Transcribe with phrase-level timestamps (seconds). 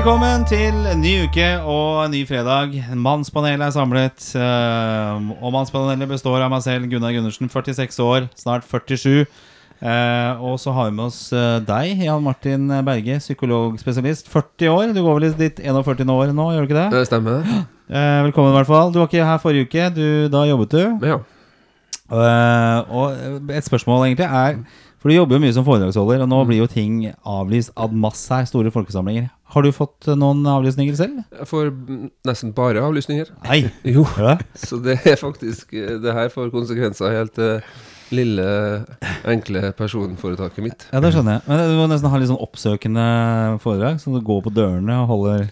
[0.00, 2.70] Velkommen til en ny uke og en ny fredag.
[2.96, 4.22] Mannspanelet er samlet.
[4.32, 9.26] eh, Og mannspanelet består av meg selv, Gunnar Gundersen, 46 år, snart 47.
[9.82, 14.32] Eh, og så har vi med oss eh, deg, Jan Martin Berge, psykologspesialist.
[14.32, 14.94] 40 år.
[14.96, 16.08] Du går vel i ditt 41.
[16.08, 16.88] år nå, gjør du ikke det?
[16.96, 17.44] Det stemmer.
[18.24, 18.96] Velkommen, i hvert fall.
[18.96, 19.90] Du var ikke her forrige uke.
[20.00, 21.06] Du, da jobbet du.
[21.12, 21.20] Ja.
[22.10, 24.56] Eh, og et spørsmål egentlig er
[25.00, 28.28] For du jobber jo mye som foredragsholder, og nå blir jo ting avlyst ad masse
[28.34, 28.44] her.
[28.50, 29.30] Store folkesamlinger.
[29.54, 31.22] Har du fått noen avlysninger selv?
[31.38, 31.70] Jeg får
[32.28, 33.30] nesten bare avlysninger.
[33.46, 33.62] Nei.
[33.96, 34.04] Jo.
[34.18, 34.36] ja.
[34.54, 37.62] Så det er faktisk Det her får konsekvenser helt til
[38.10, 38.44] lille,
[39.30, 40.84] enkle personforetaket mitt.
[40.90, 41.44] Ja, det skjønner jeg.
[41.46, 43.06] Men du må nesten ha litt sånn oppsøkende
[43.62, 45.44] foredrag, så du går på dørene og holder,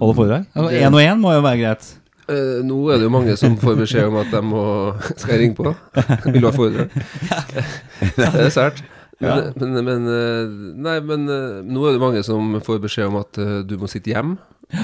[0.00, 0.46] holder foredrag.
[0.80, 1.90] Én og én må jo være greit.
[2.26, 4.62] Eh, nå er det jo mange som får beskjed om at de må
[5.20, 5.70] Skal jeg ringe på?
[6.26, 6.90] Vil du ha foredrag?
[8.16, 8.82] Det er sært.
[9.22, 10.56] Men, men, men eh,
[10.88, 14.10] Nei, men eh, nå er det mange som får beskjed om at du må sitte
[14.12, 14.36] hjemme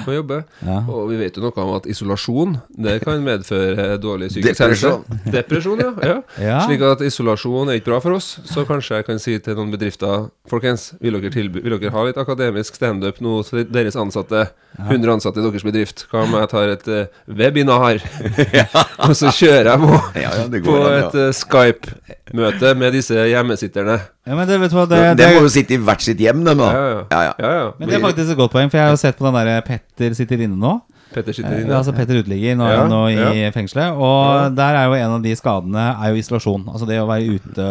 [0.06, 0.38] og jobbe.
[0.62, 0.78] Ja.
[0.86, 4.92] Og vi vet jo noe om at isolasjon Det kan medføre dårlig psykisk helse.
[5.33, 6.19] Depresjon, ja.
[6.38, 6.58] ja.
[6.66, 8.36] Slik at isolasjon er ikke bra for oss.
[8.48, 12.06] Så kanskje jeg kan si til noen bedrifter Folkens, vil dere, tilby, vil dere ha
[12.06, 14.48] litt akademisk standup nå til deres ansatte?
[14.78, 16.06] 100 ansatte i deres bedrift.
[16.10, 18.03] Hva om jeg tar et uh, webinar?
[19.08, 24.00] Og så kjører jeg på, Ja, ja, det på et uh, Skype-møte med disse hjemmesitterne.
[24.23, 26.20] Ja, men det, vet du hva, det, det, det, må jo sitte i hvert sitt
[26.23, 26.69] hjem, dem, da.
[26.70, 26.98] Ja, ja.
[27.11, 27.33] Ja, ja.
[27.42, 27.65] Ja, ja.
[27.78, 29.65] men det er faktisk et godt poeng, for jeg har jo sett på den der
[29.67, 30.77] Petter sitter inne nå.
[31.15, 31.77] Petter sitter Eh, inne.
[31.77, 33.51] altså Petter uteligger nå, Ja, nå i ja.
[33.55, 33.93] fengselet.
[33.97, 36.65] Og der er jo en av de skadene er jo isolasjon.
[36.73, 37.67] Altså det å være ute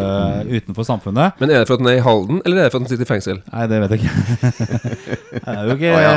[0.61, 1.38] utenfor samfunnet.
[1.42, 2.92] Men er det for at den er i Halden, eller er det for at den
[2.94, 3.42] sitter i fengsel?
[3.52, 4.52] Nei, det vet jeg ikke.
[5.42, 6.14] det er jo ikke oh, ja.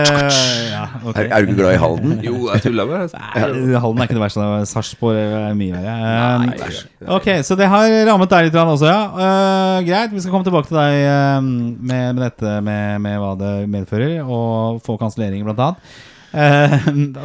[0.74, 1.16] ja, ok.
[1.18, 2.16] Er, er du ikke glad i Halden?
[2.28, 3.20] Jo, jeg tulla med det.
[3.20, 4.48] Nei, Halden er ikke det verste.
[4.70, 5.98] Sarpsborg er mye verre.
[6.34, 9.02] Um, ok, så det har rammet deg litt også, ja.
[9.14, 11.04] Uh, greit, vi skal komme tilbake til deg
[11.40, 15.94] um, med, med dette med, med hva det medfører, og få kanselleringer, blant annet.
[16.34, 16.74] Uh,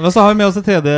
[0.04, 0.94] og så har vi med oss det tredje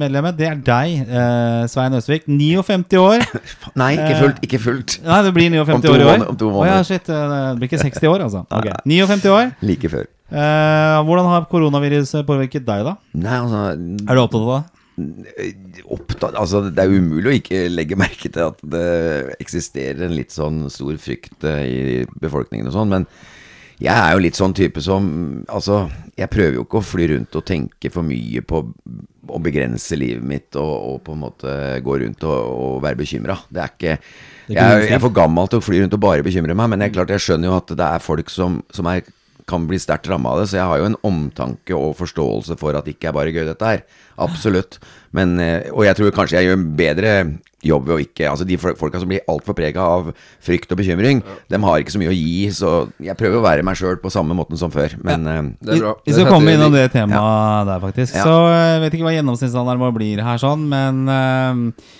[0.00, 0.36] medlemmet.
[0.38, 2.24] Det er deg, uh, Svein Østvik.
[2.26, 3.26] 59 år.
[3.82, 4.42] Nei, ikke fullt.
[4.48, 4.96] Ikke fullt.
[5.04, 6.26] Nei, det blir 59 år i år.
[6.32, 7.08] om to Å ja, shit.
[7.12, 8.44] uh, Det blir ikke 60 år, altså.
[8.48, 9.52] Ok, 59 år.
[9.64, 10.08] Like før.
[10.32, 12.96] Uh, hvordan har koronaviruset påvirket deg, da?
[13.20, 14.62] Nei, altså Er du opptatt av det?
[15.92, 20.34] opptatt, altså Det er umulig å ikke legge merke til at det eksisterer en litt
[20.34, 21.80] sånn stor frykt eh, i
[22.22, 23.06] befolkningen og sånn, men
[23.82, 25.06] jeg er jo litt sånn type som
[25.50, 25.86] Altså,
[26.18, 28.60] jeg prøver jo ikke å fly rundt og tenke for mye på
[29.32, 33.38] å begrense livet mitt og, og på en måte gå rundt og, og være bekymra.
[33.48, 33.96] Det er ikke
[34.52, 36.94] jeg, jeg er for gammel til å fly rundt og bare bekymre meg, men jeg,
[36.96, 39.06] klart, jeg skjønner jo at det er folk som, som er,
[39.48, 42.76] kan bli sterkt ramma av det, så jeg har jo en omtanke og forståelse for
[42.76, 43.86] at det ikke er bare gøy, dette her.
[44.22, 44.80] Absolutt.
[45.16, 47.14] Men, eh, og jeg tror kanskje jeg gjør en bedre
[47.62, 50.10] jobb ved å ikke Altså de fol- folka som blir altfor prega av
[50.42, 53.64] frykt og bekymring, dem har ikke så mye å gi, så jeg prøver å være
[53.66, 54.94] meg sjøl på samme måten som før.
[55.02, 55.94] Men eh, Det er bra.
[56.06, 58.14] Vi skal komme innom det temaet der, faktisk.
[58.18, 58.24] Ja.
[58.26, 61.90] Så jeg vet ikke hva gjennomsnittsalderen vår blir her, sånn, men eh,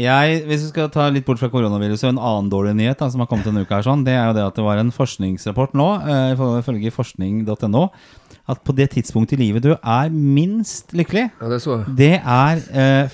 [0.00, 3.20] jeg, hvis vi skal ta litt bort fra koronaviruset, en annen dårlig nyhet da, som
[3.24, 5.74] har kommet denne uka, her, sånn, det er jo det at det var en forskningsrapport
[5.76, 6.32] nå, eh,
[6.62, 7.82] ifølge forskning.no,
[8.50, 12.62] at på det tidspunktet i livet du er minst lykkelig, Ja, det så det er
[12.72, 13.10] eh,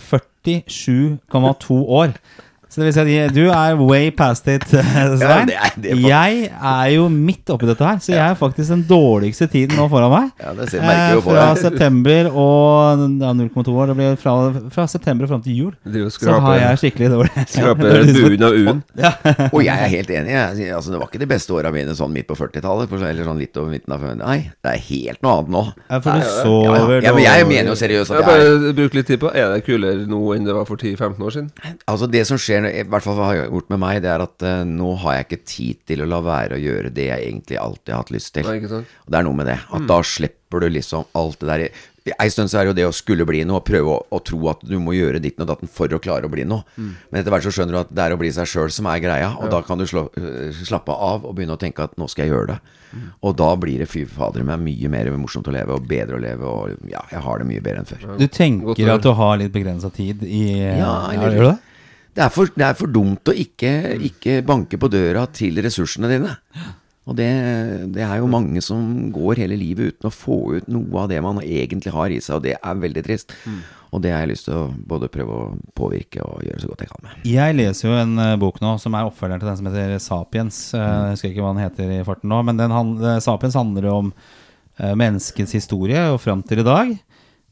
[0.47, 2.13] 47,2 år.
[2.77, 5.47] Så det vil si at du er way past it, Svein.
[5.49, 8.69] det er- det er jeg er jo midt oppi dette her, så jeg er faktisk
[8.69, 10.27] den dårligste tiden nå foran meg.
[10.43, 13.87] Ja, det ser- merker jo Eh, på fra september og ja, 0,2 år.
[13.89, 14.35] Det blir fra,
[14.75, 15.73] fra september og fram til jul.
[16.13, 18.83] Så har jeg skikkelig dårlig skraper buen av u-en.
[19.55, 20.35] Og jeg er helt enig.
[20.37, 22.93] Jeg, altså, det var ikke de beste åra mine sånn midt på 40-tallet.
[22.93, 25.65] Eller sånn litt over midten av 40 Nei, det er helt noe annet nå.
[25.89, 28.73] Ja, for du Ja, sover ja, men jeg mener jo seriøst at jeg er bare
[28.83, 31.51] bruk litt tid på Er det kulere nå enn det var for 10-15 år siden?
[31.89, 34.63] Altså Det som skjer, i hvert fall har gjort med meg, det er at uh,
[34.69, 37.93] nå har jeg ikke tid til å la være å gjøre det jeg egentlig alltid
[37.95, 38.47] har hatt lyst til.
[38.49, 38.63] Nei.
[38.67, 39.59] Og Det er noe med det.
[39.71, 41.69] At da slipper du liksom alt det der
[42.23, 44.21] Ei stund så er det jo det å skulle bli noe, og prøve å, å
[44.23, 46.63] tro at du må gjøre ditten og datten for å klare å bli noe.
[46.79, 49.01] Men etter hvert så skjønner du at det er å bli seg sjøl som er
[49.03, 52.07] greia, og da kan du slå, øh, slappe av og begynne å tenke at nå
[52.07, 52.59] skal jeg gjøre det.
[53.27, 56.23] Og da blir det fy fader meg mye mer morsomt å leve, og bedre å
[56.23, 58.07] leve, og ja, jeg har det mye bedre enn før.
[58.23, 61.59] Du tenker at du har litt begrensa tid i Ja, ja, eller- Gjør du det?
[62.17, 63.71] Det er for, det er for dumt å ikke,
[64.09, 66.33] ikke banke på døra til ressursene dine.
[67.07, 67.27] Og det,
[67.95, 68.81] det er jo mange som
[69.15, 72.39] går hele livet uten å få ut noe av det man egentlig har i seg,
[72.41, 73.37] og det er veldig trist.
[73.95, 75.45] Og det har jeg lyst til å både prøve å
[75.79, 77.21] påvirke og gjøre så godt jeg kan med.
[77.31, 80.59] Jeg leser jo en eh, bok nå som er oppfølgeren til den som heter Sapiens.
[80.75, 82.75] Eh, Jeg husker ikke hva den heter i farten nå, men den
[83.07, 84.11] eh, Sapiens handler om
[84.81, 86.91] eh, menneskets historie og fram til i dag.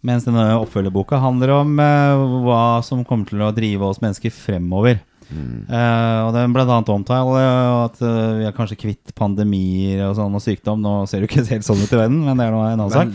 [0.05, 5.01] Mens denne oppfølgerboka handler om eh, hva som kommer til å drive oss mennesker fremover.
[5.35, 10.03] Eh, og det er blant annet omtale og at eh, vi er kanskje kvitt pandemier
[10.11, 10.83] og sånn og sykdom.
[10.85, 12.85] Nå ser det jo ikke helt sånn ut i verden, men det er noe en
[12.85, 13.09] annen sak.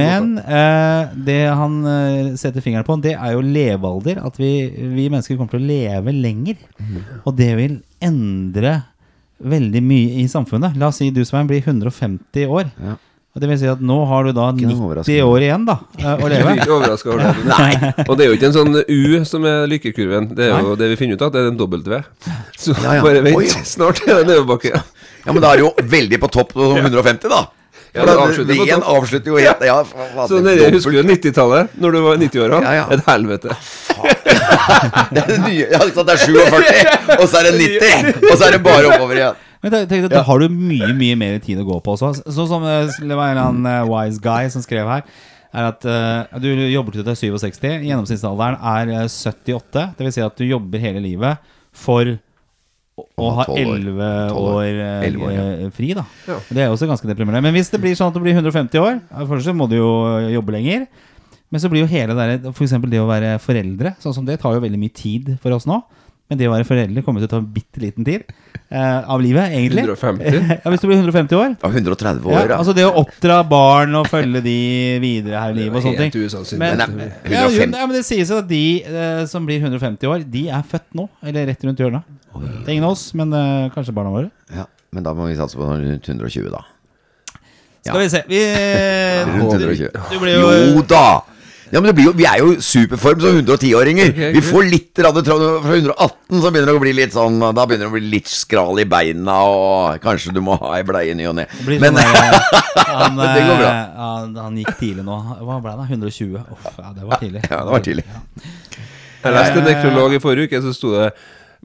[0.00, 0.56] Men boka.
[0.56, 4.22] eh, det han eh, setter fingeren på, det er jo levealder.
[4.26, 4.52] At vi,
[4.96, 6.64] vi mennesker kommer til å leve lenger.
[7.28, 8.78] Og det vil endre
[9.36, 10.78] veldig mye i samfunnet.
[10.80, 12.72] La oss si du Svein blir 150 år.
[12.80, 12.96] Ja.
[13.36, 16.28] Og det vil si at nå har du da 90 år igjen da eh, å
[16.32, 16.54] Jeg leve.
[16.62, 17.32] ikke overraska over det.
[17.50, 17.90] Nei.
[18.06, 20.30] Og det er jo ikke en sånn U som er lykkekurven.
[20.38, 22.00] Det er jo det vi finner ut av, det er en W.
[22.56, 23.02] Så Ja, ja.
[23.04, 23.36] bare vent.
[23.36, 23.50] Oi.
[23.68, 24.72] Snart er det nedoverbakke.
[25.26, 27.42] Ja, men da er det jo veldig på topp på 150, da.
[27.96, 30.98] Ja, det avslutter på veien avslutter jo helt ja, fa- fa- Så dere husker du
[31.08, 32.58] 90-tallet, når du var 90-åra?
[32.64, 32.82] Ja, ja.
[32.96, 33.56] Et helvete.
[35.14, 35.66] Det er det nye.
[35.70, 39.16] Ja, det er 47, og så er det 90, og så er det bare oppover
[39.20, 39.38] igjen.
[39.66, 42.12] Men tenk, Da har du mye mye mer tid å gå på også.
[42.30, 45.02] Sånn som eh, det var en eller annen eh, wise guy som skrev her.
[45.56, 47.66] Er at uh, Du jobber til du er 67.
[47.86, 49.88] Gjennomsnittsalderen er eh, 78.
[49.98, 51.42] Det vil si at du jobber hele livet
[51.76, 52.12] for
[52.96, 54.70] å, å ha 11 år, år.
[55.08, 55.72] 11 år, ja.
[55.74, 55.90] fri.
[55.96, 56.38] da Ja.
[56.48, 57.42] Det er også ganske deprimerende.
[57.48, 59.90] Men hvis det blir sånn at du blir 150 år, først så må du jo
[60.36, 60.86] jobbe lenger.
[61.52, 64.24] Men så blir jo hele det der, for eksempel det å være foreldre, sånn som
[64.26, 65.78] det tar jo veldig mye tid for oss nå.
[66.26, 69.20] Men det å være foreldre kommer til å ta en bitte liten tid eh, av
[69.22, 69.84] livet, egentlig.
[69.86, 70.48] 150?
[70.64, 71.52] ja, Hvis du blir 150 år.
[71.62, 72.56] Ja, 130 år, Ja, ja.
[72.58, 74.56] altså det å oppdra barn og følge de
[75.04, 76.58] videre her i livet og sånne ting.
[76.58, 80.26] Men, Men ja, jo, ja, men det sies at de eh, som blir 150 år,
[80.26, 81.06] de er født nå.
[81.22, 82.02] Eller rett rundt hjørnet.
[82.36, 84.32] Det er ingen av oss, men eh, kanskje barna våre.
[84.50, 84.66] ja.
[84.96, 86.62] Men da må vi satse på rundt 120, da.
[87.84, 88.38] Skal vi se vi,
[89.28, 89.90] Rundt 120.
[90.10, 91.06] Du blir jo Jo da!
[91.72, 94.12] Ja, men det blir jo, Vi er jo superform som 110-åringer.
[94.12, 95.36] Okay, Vi får litt rann, fra
[95.74, 98.78] 118, så begynner det å bli litt sånn Da begynner det å bli litt skral
[98.78, 101.48] i beina, og kanskje du må ha ei bleie i ny og ne.
[101.66, 102.60] Men sånn eh,
[103.00, 103.70] han, det går bra.
[103.72, 105.18] eh, Han, han gikk tidlig nå.
[105.42, 105.88] Hva ble det?
[105.96, 106.38] 120?
[106.54, 107.42] Uff, ja, det var tidlig.
[107.50, 108.06] Ja, det var tidlig.
[109.26, 111.10] Jeg leste en nekrolog i forrige uke, så sto det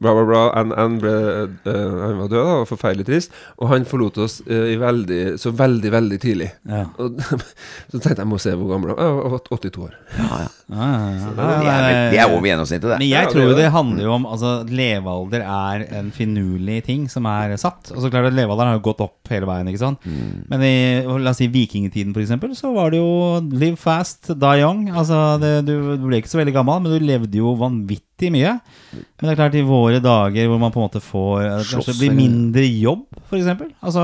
[0.01, 0.41] bla, bla, bla.
[0.81, 3.35] Ann ble uh, Han var død, da, og forferdelig trist.
[3.61, 6.49] Og han forlot oss uh, i veldig, så veldig, veldig tidlig.
[6.67, 6.85] Ja.
[7.01, 7.21] Og,
[7.91, 9.29] så tenkte jeg, jeg må se hvor gammel han var.
[9.29, 9.95] Jeg var 82 år.
[10.17, 10.49] Ja, ja.
[10.71, 11.31] Ja, ja, ja.
[11.35, 12.97] Det er, det er over gjennomsnittet, det.
[13.01, 13.71] Men jeg Ja, tror det det.
[13.75, 17.91] handler jo om Altså Levealder er en finurlig ting som er satt.
[17.91, 19.67] Og så klart at Levealderen har jo gått opp hele veien.
[19.67, 20.05] ikke sant?
[20.07, 20.45] Mm.
[20.51, 20.75] Men i
[21.21, 24.87] la oss si vikingtiden eksempel, så var det jo live fast, die young.
[24.95, 28.51] Altså det, du, du ble ikke så veldig gammel, men du levde jo vanvittig mye.
[28.93, 31.95] Men det er klart i våre dager hvor man på en måte får eh, Kanskje
[31.97, 33.47] blir mindre jobb, f.eks.
[33.81, 34.03] Altså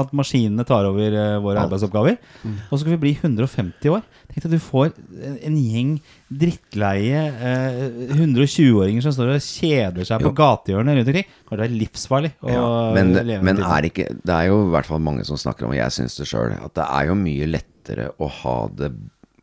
[0.00, 1.66] at maskinene tar over eh, våre Alt.
[1.68, 2.16] arbeidsoppgaver.
[2.44, 2.54] Mm.
[2.68, 4.04] Og så skal vi bli 150 år.
[4.32, 5.92] Tenk at du får en, en gjeng
[6.32, 7.82] drittleie eh,
[8.16, 11.28] 120-åringer som står og kjeder seg på gatehjørnet rundt omkring.
[11.46, 12.64] Kanskje det er livsfarlig å Ja,
[12.96, 15.74] men, leve men er ikke Det er jo i hvert fall mange som snakker om,
[15.74, 18.94] og jeg syns det sjøl, at det er jo mye lettere å ha det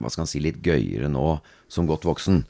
[0.03, 1.27] hva skal man si, litt gøyere nå
[1.73, 2.43] som godt voksen.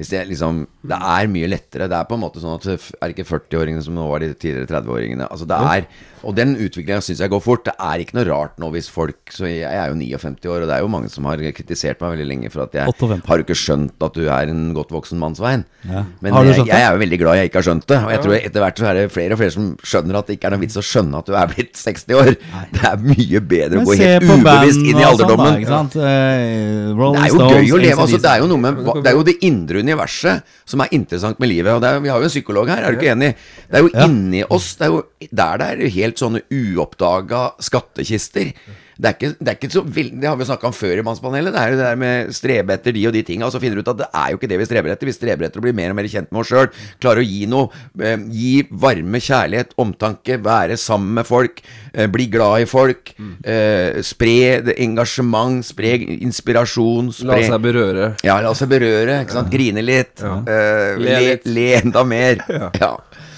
[0.00, 1.88] Det liksom Det er mye lettere.
[1.90, 2.64] Det er på en måte sånn at
[3.02, 5.26] Er ikke 40-åringene som nå var de tidligere 30-åringene?
[5.28, 5.84] Altså det er
[6.24, 7.64] Og den utviklinga syns jeg går fort.
[7.66, 10.70] Det er ikke noe rart nå hvis folk Så jeg er jo 59 år, og
[10.70, 13.18] det er jo mange som har kritisert meg veldig lenge for at jeg 58.
[13.28, 15.66] har jo ikke skjønt at du er en godt voksen mann, Svein.
[15.84, 16.04] Ja.
[16.22, 17.98] Men jeg, jeg er jo veldig glad jeg ikke har skjønt det.
[18.06, 20.38] Og jeg tror etter hvert så er det flere og flere som skjønner at det
[20.38, 22.32] ikke er noe vits å skjønne at du er blitt 60 år.
[22.78, 25.60] Det er mye bedre å gå helt ubevisst inn i alderdommen.
[25.60, 25.96] ikke sant?
[25.98, 28.00] Eh, Det er jo gøy å leve.
[28.06, 30.88] Altså, det er jo noe med hva- Det er jo det indre universet som er
[30.92, 31.72] interessant med livet.
[31.74, 33.34] Og det er, vi har jo en psykolog her, er du ikke enig?
[33.70, 34.04] Det er jo Ja.
[34.06, 34.74] inni oss.
[34.76, 35.02] Det er jo
[35.32, 38.52] der det er helt sånne uoppdaga skattkister.
[39.00, 41.04] Det er, ikke, det er ikke så veldig Det har vi snakka om før i
[41.06, 41.54] Mannspanelet.
[41.54, 43.46] Det er jo det der med strebe etter de og de tinga.
[43.48, 45.08] Og så finner du ut at det er jo ikke det vi streber etter.
[45.08, 46.68] Vi streber etter å bli mer og mer kjent med oss sjøl.
[47.00, 47.70] Klare å gi noe.
[48.00, 50.36] Eh, gi varme, kjærlighet, omtanke.
[50.44, 51.62] Være sammen med folk.
[51.94, 53.14] Eh, bli glad i folk.
[53.42, 55.64] Eh, spre engasjement.
[55.64, 57.08] Spre inspirasjon.
[57.30, 58.10] La seg berøre.
[58.26, 59.22] ja, la seg berøre.
[59.24, 59.50] ikke sant?
[59.52, 60.20] Grine litt.
[60.20, 61.46] eh, Le le, litt.
[61.48, 62.44] le enda mer.
[62.82, 62.92] ja.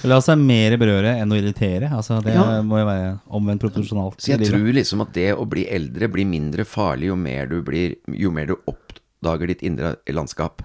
[0.09, 1.91] La seg mer berøre enn å irritere.
[1.95, 2.61] Altså, det Ja.
[2.63, 4.19] må jo være omvendt proporsjonalt.
[4.21, 7.63] Så jeg tror liksom at det å bli eldre blir mindre farlig jo mer du
[7.63, 10.63] blir Jo mer du oppdager ditt indre landskap.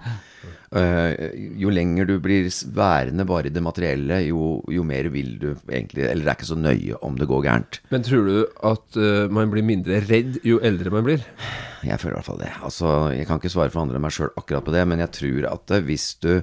[0.68, 1.14] Uh,
[1.56, 2.44] jo lenger du blir
[2.76, 6.50] værende bare i det materielle, jo, jo mer vil du egentlig Eller det er ikke
[6.50, 7.78] så nøye om det går gærent.
[7.90, 11.24] Men tror du at uh, man blir mindre redd jo eldre man blir?
[11.86, 12.52] Jeg føler i hvert fall det.
[12.60, 15.12] Altså, jeg kan ikke svare for andre enn meg sjøl akkurat på det, men jeg
[15.14, 16.42] tror at eh, hvis du,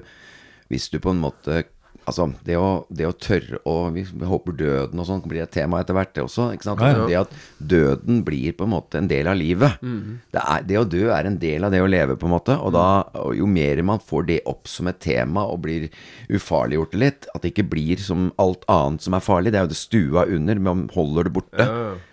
[0.72, 1.62] hvis du på en måte
[2.06, 5.80] Altså, det å, det å tørre å Vi håper døden og sånn blir et tema
[5.82, 6.48] etter hvert, det også.
[6.54, 6.82] ikke sant?
[6.84, 7.06] Ja, ja.
[7.10, 7.32] Det at
[7.72, 9.80] døden blir på en måte en del av livet.
[9.82, 12.54] Det, er, det å dø er en del av det å leve, på en måte.
[12.62, 12.86] Og da,
[13.18, 15.88] og jo mer man får det opp som et tema og blir
[16.30, 19.72] ufarliggjort litt, at det ikke blir som alt annet som er farlig, det er jo
[19.74, 21.66] det stua under, man holder det borte.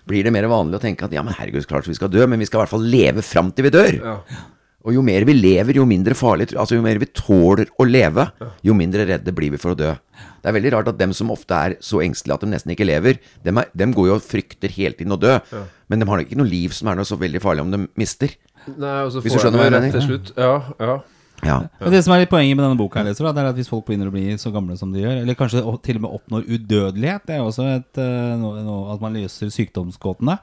[0.10, 2.42] Blir det mer vanlig å tenke at ja, men herregud, klart vi skal dø, men
[2.42, 3.94] vi skal i hvert fall leve fram til vi dør.
[4.02, 4.18] Ja.
[4.84, 8.26] Og jo mer vi lever, jo mindre farlig Altså jo mer vi tåler å leve,
[8.68, 9.94] jo mindre redde blir vi for å dø.
[10.44, 12.88] Det er veldig rart at dem som ofte er så engstelige at de nesten ikke
[12.88, 15.38] lever, dem, er, dem går jo og frykter hele tiden å dø.
[15.88, 17.86] Men de har nok ikke noe liv som er noe så veldig farlig om de
[18.00, 18.36] mister.
[18.68, 19.96] Nei, og så Hvis du får skjønner hva jeg mener.
[19.96, 20.34] til slutt.
[20.40, 21.00] Ja, ja.
[21.46, 21.58] Ja.
[21.92, 23.70] Det som er litt poenget med denne boka, her, leser, da, det er at hvis
[23.72, 26.46] folk begynner å bli så gamle som de gjør, eller kanskje til og med oppnår
[26.48, 30.38] udødelighet, det er også et, eh, noe, noe, at man løser sykdomsgåtene,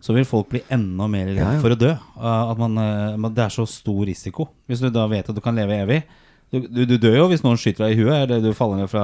[0.00, 1.60] så vil folk bli enda mer redd Ja, ja.
[1.60, 1.92] for å dø.
[2.16, 4.48] Uh, At man, eh, det er så stor risiko.
[4.68, 6.02] Hvis du da vet at du kan leve evig.
[6.48, 8.88] Du, du, du dør jo hvis noen skyter deg i huet, eller du faller ned
[8.88, 9.02] fra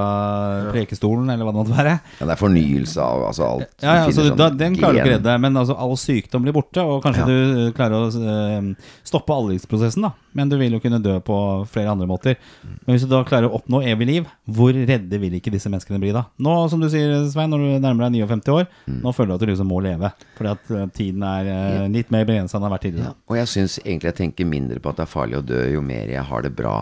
[0.73, 1.91] prekestolen, eller hva det måtte være.
[2.17, 3.67] ja, det er fornyelse av altså alt.
[3.83, 6.55] Ja, ja, altså, sånn da, Den klarer du ikke redde, men altså, all sykdom blir
[6.57, 6.81] borte.
[6.81, 7.27] Og kanskje Ja.
[7.29, 10.13] du eh, klarer å eh, stoppe aldringsprosessen, da.
[10.35, 11.35] Men du vil jo kunne dø på
[11.71, 12.35] flere andre måter.
[12.83, 15.99] Men hvis du da klarer å oppnå evig liv, hvor redde vil ikke disse menneskene
[16.03, 16.25] bli da?
[16.43, 18.99] Nå, som du sier, Svein, når du nærmer deg 59 år, Mm.
[19.05, 20.11] nå føler du at du liksom må leve.
[20.37, 23.15] Fordi at eh, tiden er eh, litt mer begrensa enn den har vært Ja, tidligere.
[23.31, 25.81] og jeg syns egentlig jeg tenker mindre på at det er farlig å dø jo
[25.81, 26.75] mer jeg har det bra.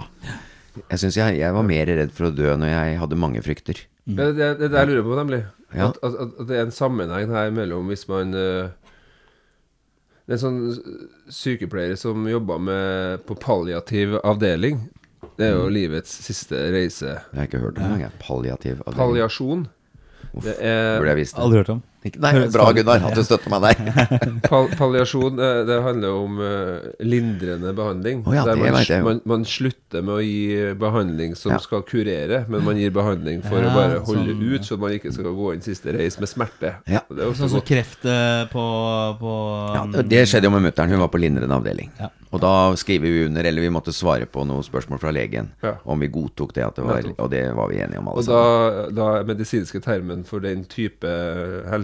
[0.89, 3.83] Jeg syns jeg, jeg var mer redd for å dø når jeg hadde mange frykter.
[4.09, 5.43] Det er det, det, det jeg lurer på, nemlig.
[5.77, 5.87] Ja.
[5.93, 8.71] At, at, at det er en sammenheng her mellom hvis man er
[10.31, 10.59] en sånn
[11.31, 14.85] sykepleier som jobber med på palliativ avdeling.
[15.37, 17.17] Det er jo livets siste reise.
[17.33, 18.13] Jeg har ikke hørt om engang.
[18.21, 18.99] Palliativ avdeling.
[19.01, 19.65] Palliasjon.
[20.43, 21.43] Det er Burde jeg visst det.
[21.43, 21.81] Aldri hørt om.
[22.03, 24.15] Nei, bra Gunnar at du støtter meg der.
[24.49, 28.23] Pal palliasjon eh, det handler om eh, lindrende behandling.
[28.27, 28.99] Oh, ja, der man, jo.
[29.05, 31.59] man, man slutter med å gi behandling som Ja.
[31.63, 34.95] skal kurere, men man gir behandling for Ja, å bare holde sånn, ut, så man
[34.97, 36.73] ikke skal gå inn siste reis med smerte.
[36.91, 37.05] Ja.
[37.07, 38.65] Det er også Sånn som kreft eh, på,
[39.19, 39.37] på
[39.77, 40.91] Ja, det skjedde jo med mutter'n.
[40.93, 41.91] Hun var på lindrende avdeling.
[41.99, 42.11] Ja.
[42.33, 45.51] Og da skriver vi under, eller vi måtte svare på noen spørsmål fra legen.
[45.61, 45.75] Ja.
[45.85, 48.29] Om vi godtok det, at det var, og det var vi enige om alle Og
[48.29, 51.11] da, da er medisinske termen for den type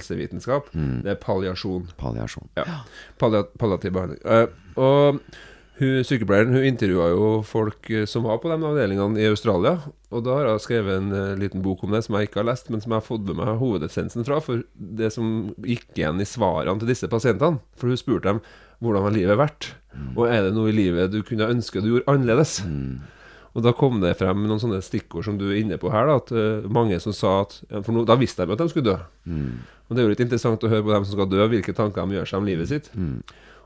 [0.09, 1.01] helsevitenskap, Mm.
[1.03, 1.87] det er palliasjon.
[1.97, 2.49] Palliasjon.
[2.57, 2.65] Ja.
[3.19, 4.19] Pallia palliativ behandling.
[4.25, 4.47] Uh,
[4.77, 5.21] og
[5.79, 9.77] hun, sykepleieren hun intervjua jo folk eh, som var på de avdelingene i Australia.
[10.11, 12.49] Og da har jeg skrevet en eh, liten bok om det som jeg ikke har
[12.49, 14.41] lest, men som jeg har fått med meg hovedessensen fra.
[14.43, 18.41] For det som gikk igjen i svarene til disse pasientene For hun spurte dem
[18.79, 19.73] hvordan har livet vært,
[20.15, 22.61] og er det noe i livet du kunne ønske du gjorde annerledes?
[23.55, 26.07] Og da kom det frem noen sånne stikkord som du er inne på her.
[26.07, 28.97] Da, at mange som sa at For no, da visste de at de skulle dø.
[29.89, 32.05] Og det er jo litt interessant å høre på dem som skal dø, hvilke tanker
[32.05, 32.91] de gjør seg om livet sitt.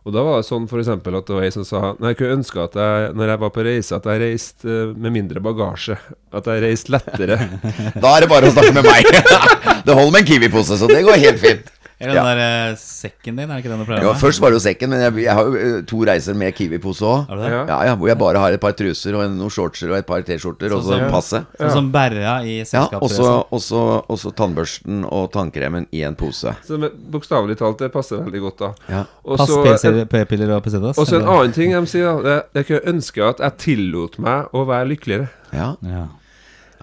[0.03, 2.39] Og da var det sånn eksempel at det var ei som sa Nei, jeg kunne
[2.41, 5.95] ønske at jeg, når jeg var på reise, at jeg reiste eh, med mindre bagasje.
[6.35, 7.37] At jeg reiste lettere.
[8.03, 9.07] Da er det bare å snakke med meg!
[9.87, 11.71] det holder med en Kiwi-pose, så det går helt fint.
[12.03, 12.23] Eller Ja.
[12.27, 14.21] den der eh, sekken din, er det ikke den du pleier Ja, med?
[14.21, 17.01] først var det jo sekken, men jeg, jeg har jo eh, to reiser med Kiwi-pose
[17.07, 17.27] òg.
[17.29, 17.51] Har du det?
[17.53, 17.77] Ja.
[17.87, 20.21] Ja, hvor jeg bare har et par truser og en- noen shortser og et par
[20.21, 21.45] T-skjorter, og så Sånn som- passet.
[21.59, 23.01] Sånn som Berra i Ja, selskapet.
[23.01, 26.55] og så- og så- og så tannbørsten og tannkremen i en pose.
[26.67, 28.73] Så med- bokstavelig talt, det passer veldig godt da.
[28.89, 29.03] Ja.
[29.25, 30.97] Og Pass så PC p-piller og Pesetas.
[30.97, 31.33] og så en eller?
[31.39, 32.21] annen ting de sier, da.
[32.21, 35.29] Det, jeg kunne ønske at jeg tillot meg å være lykkeligere.
[35.53, 36.07] Ja, Ja.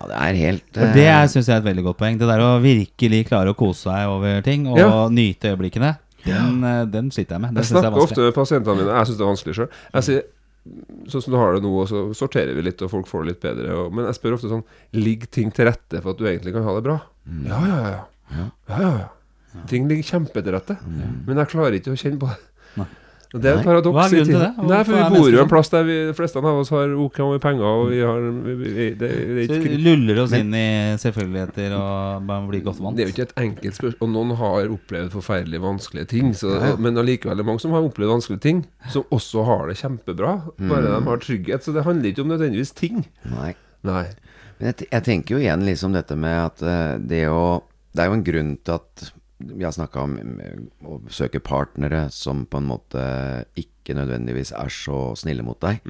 [0.00, 2.18] Ja det er helt Og det syns jeg er et veldig godt poeng.
[2.20, 5.08] Det der å virkelig klare å kose seg over ting og Ja.
[5.12, 7.54] nyte øyeblikkene, den, eh, den sliter jeg med.
[7.54, 8.92] Den Jeg snakker jeg ofte med pasientene mine.
[8.96, 9.68] Jeg syns det er vanskelig sjøl.
[9.94, 10.22] Jeg sier
[11.08, 13.28] Sånn som du har det nå, og så sorterer vi litt, og folk får det
[13.30, 13.70] litt bedre.
[13.80, 16.66] Og, men jeg spør ofte sånn Ligger ting til rette for at du egentlig kan
[16.66, 16.98] ha det bra?
[17.48, 18.02] Ja, ja, ja.
[18.36, 19.62] ja, ja, ja.
[19.66, 20.76] Ting ligger kjempe til rette.
[21.26, 22.36] Men jeg klarer ikke å kjenne på det.
[22.76, 22.86] Nei.
[23.30, 23.94] Og det er et paradoks.
[23.94, 24.66] Hva er grunnen til det?
[24.66, 26.94] Nei, for er vi bor jo en plass der vi, de fleste av oss har
[27.04, 30.18] ok med penger, og vi har vi, vi, det, det, er Så ikke, vi luller
[30.24, 30.64] oss inn i
[30.98, 32.98] selvfølgeligheter og bare blir godt vant.
[32.98, 34.02] det er jo ikke et enkelt spørsmål.
[34.08, 36.32] Og noen har opplevd forferdelig vanskelige ting.
[36.34, 36.72] Så, Ja.
[36.76, 40.34] Men allikevel er det mange som har opplevd vanskelige ting, som også har det kjempebra.
[40.58, 41.62] Bare de har trygghet.
[41.64, 43.04] Så det handler ikke om nødvendigvis ting.
[43.30, 43.54] Nei.
[43.86, 44.08] Nei.
[44.58, 48.10] Men jeg, jeg tenker jo igjen liksom dette med at eh, det å Det er
[48.10, 49.08] jo en grunn til at
[49.40, 53.04] vi har snakka om eh, å søke partnere som på en måte
[53.58, 55.80] ikke nødvendigvis er så snille mot deg.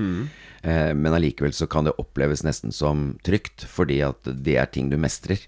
[0.62, 4.88] Eh, men allikevel så kan det oppleves nesten som trygt, fordi at det er ting
[4.92, 5.42] du mestrer.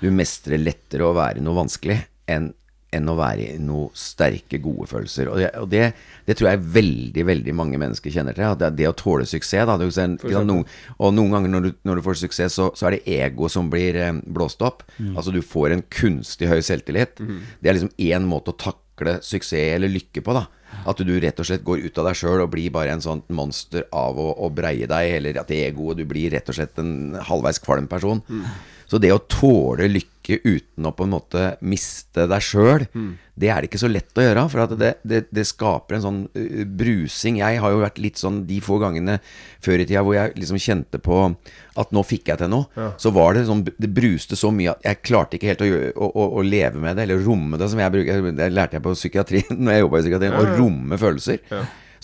[0.00, 2.52] Du mestrer lettere å være noe vanskelig enn
[2.94, 5.28] enn å være i noen sterke, gode følelser.
[5.32, 5.88] Og det, og det,
[6.28, 8.46] det tror jeg veldig veldig mange mennesker kjenner til.
[8.48, 10.64] At det, det å tåle suksess da, ser, noen,
[10.98, 13.70] Og noen ganger når du, når du får suksess, så, så er det ego som
[13.72, 14.84] blir eh, blåst opp.
[15.16, 17.18] Altså du får en kunstig høy selvtillit.
[17.60, 20.34] Det er liksom én måte å takle suksess eller lykke på.
[20.36, 20.46] da
[20.90, 23.22] At du rett og slett går ut av deg sjøl og blir bare en sånn
[23.34, 27.16] monster av å, å breie deg, eller at egoet Du blir rett og slett en
[27.28, 28.22] halvveis kvalm person.
[28.86, 32.86] Så det å tåle lykke uten å på en måte miste deg sjøl,
[33.34, 34.44] det er det ikke så lett å gjøre.
[34.48, 37.40] For at det, det, det skaper en sånn uh, brusing.
[37.42, 39.18] Jeg har jo vært litt sånn de få gangene
[39.64, 42.90] før i tida hvor jeg liksom kjente på at nå fikk jeg til noe.
[43.00, 45.70] Så var det sånn Det bruste så mye at jeg klarte ikke helt å,
[46.06, 48.28] å, å, å leve med det, eller romme det, som jeg bruker.
[48.38, 50.38] Det lærte jeg på psykiatri når jeg jobba i psykiatrien.
[50.38, 51.42] Å romme følelser.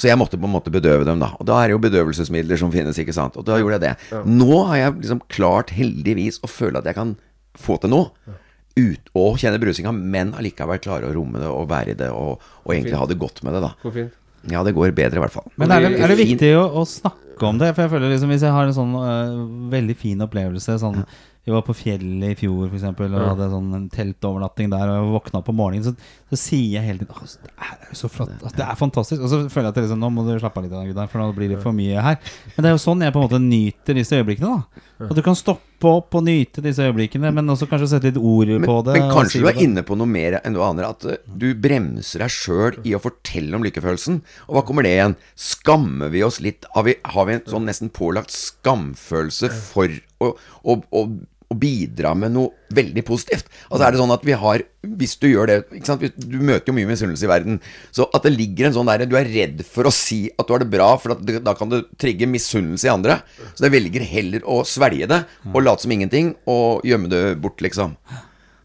[0.00, 1.34] Så jeg måtte på en måte bedøve dem, da.
[1.36, 3.34] Og da er det jo bedøvelsesmidler som finnes, ikke sant.
[3.36, 4.20] Og da gjorde jeg det.
[4.32, 7.18] Nå har jeg liksom klart, heldigvis, å føle at jeg kan
[7.58, 8.36] få til noe.
[8.78, 12.42] Ut og kjenne brusinga, men allikevel klare å romme det og være i det, og,
[12.64, 13.74] og egentlig ha det godt med det, da.
[13.82, 14.16] Hvor fint.
[14.48, 15.50] Ja, det går bedre, i hvert fall.
[15.60, 17.74] Men er det, er det viktig å, å snakke om det?
[17.74, 19.42] For jeg føler liksom Hvis jeg har en sånn uh,
[19.72, 21.02] veldig fin opplevelse sånn,
[21.44, 24.96] Vi var på fjellet i fjor for eksempel, og hadde sånn en teltovernatting der, og
[24.96, 27.92] jeg våkna opp om morgenen, så, så sier jeg hele tiden «Åh, Det er er
[27.92, 28.34] jo så flott.
[28.38, 29.22] altså, Det er fantastisk.
[29.24, 31.30] Og så føler jeg at det liksom, nå må du slappe av litt, for nå
[31.36, 32.20] blir det for mye her.
[32.54, 34.60] Men det er jo sånn jeg på en måte nyter disse øyeblikkene.
[34.60, 38.20] da At du kan stoppe opp og nyte disse øyeblikkene, men også kanskje sette litt
[38.20, 38.98] ord Men, på det.
[38.98, 40.90] men kanskje si du er inne på noe mer enn du aner.
[40.90, 44.20] At eh, du bremser deg sjøl i å fortelle om lykkefølelsen.
[44.48, 45.16] Og hva kommer det igjen?
[45.40, 46.68] Skammer vi oss litt?
[46.76, 51.04] Har vi, har vi en sånn nesten pålagt skamfølelse for å, å, å,
[51.50, 53.48] å bidra med noe veldig positivt?
[53.70, 55.56] Altså er det sånn at vi har Hvis du gjør det?
[55.70, 57.60] Hvis- Du møter jo mye misunnelse i verden.
[57.92, 60.52] Så at det ligger en sånn der Du er redd for å si at du
[60.54, 63.22] har det bra, for at det, da kan det trigge misunnelse i andre.
[63.54, 67.58] Så jeg velger heller å svelge det og late som ingenting og gjemme det bort,
[67.60, 67.96] liksom.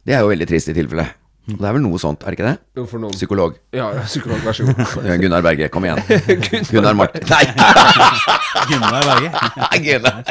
[0.05, 1.09] Det er jo veldig trist i tilfelle.
[1.49, 2.59] Og det er vel noe sånt, er det ikke det?
[2.75, 3.57] Jo, for noen Psykolog.
[3.73, 5.19] Ja, psykolog, vær så god.
[5.21, 6.01] Gunnar Berge, kom igjen.
[6.71, 7.45] Gunnar Martin Nei!
[8.69, 9.29] Gunnar Berge.
[9.85, 10.21] Gunnar.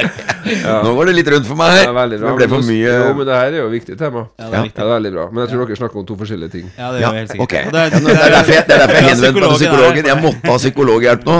[0.85, 1.91] Nå går det litt rundt for meg her.
[2.11, 2.19] Det.
[2.21, 4.25] Det ble for mye Jo, men det her er jo et viktig tema.
[4.39, 4.79] Ja, det er viktig.
[4.79, 5.25] Ja, det er veldig bra.
[5.31, 6.65] Men jeg tror dere snakker om to forskjellige ting.
[6.77, 7.45] Ja, det er jo helt sikkert.
[7.45, 7.63] okay.
[7.65, 10.51] Ja, Det er derfor jeg, det er derfor jeg henvendte meg til psykologen Jeg måtte
[10.51, 11.37] ha psykologhjelp nå.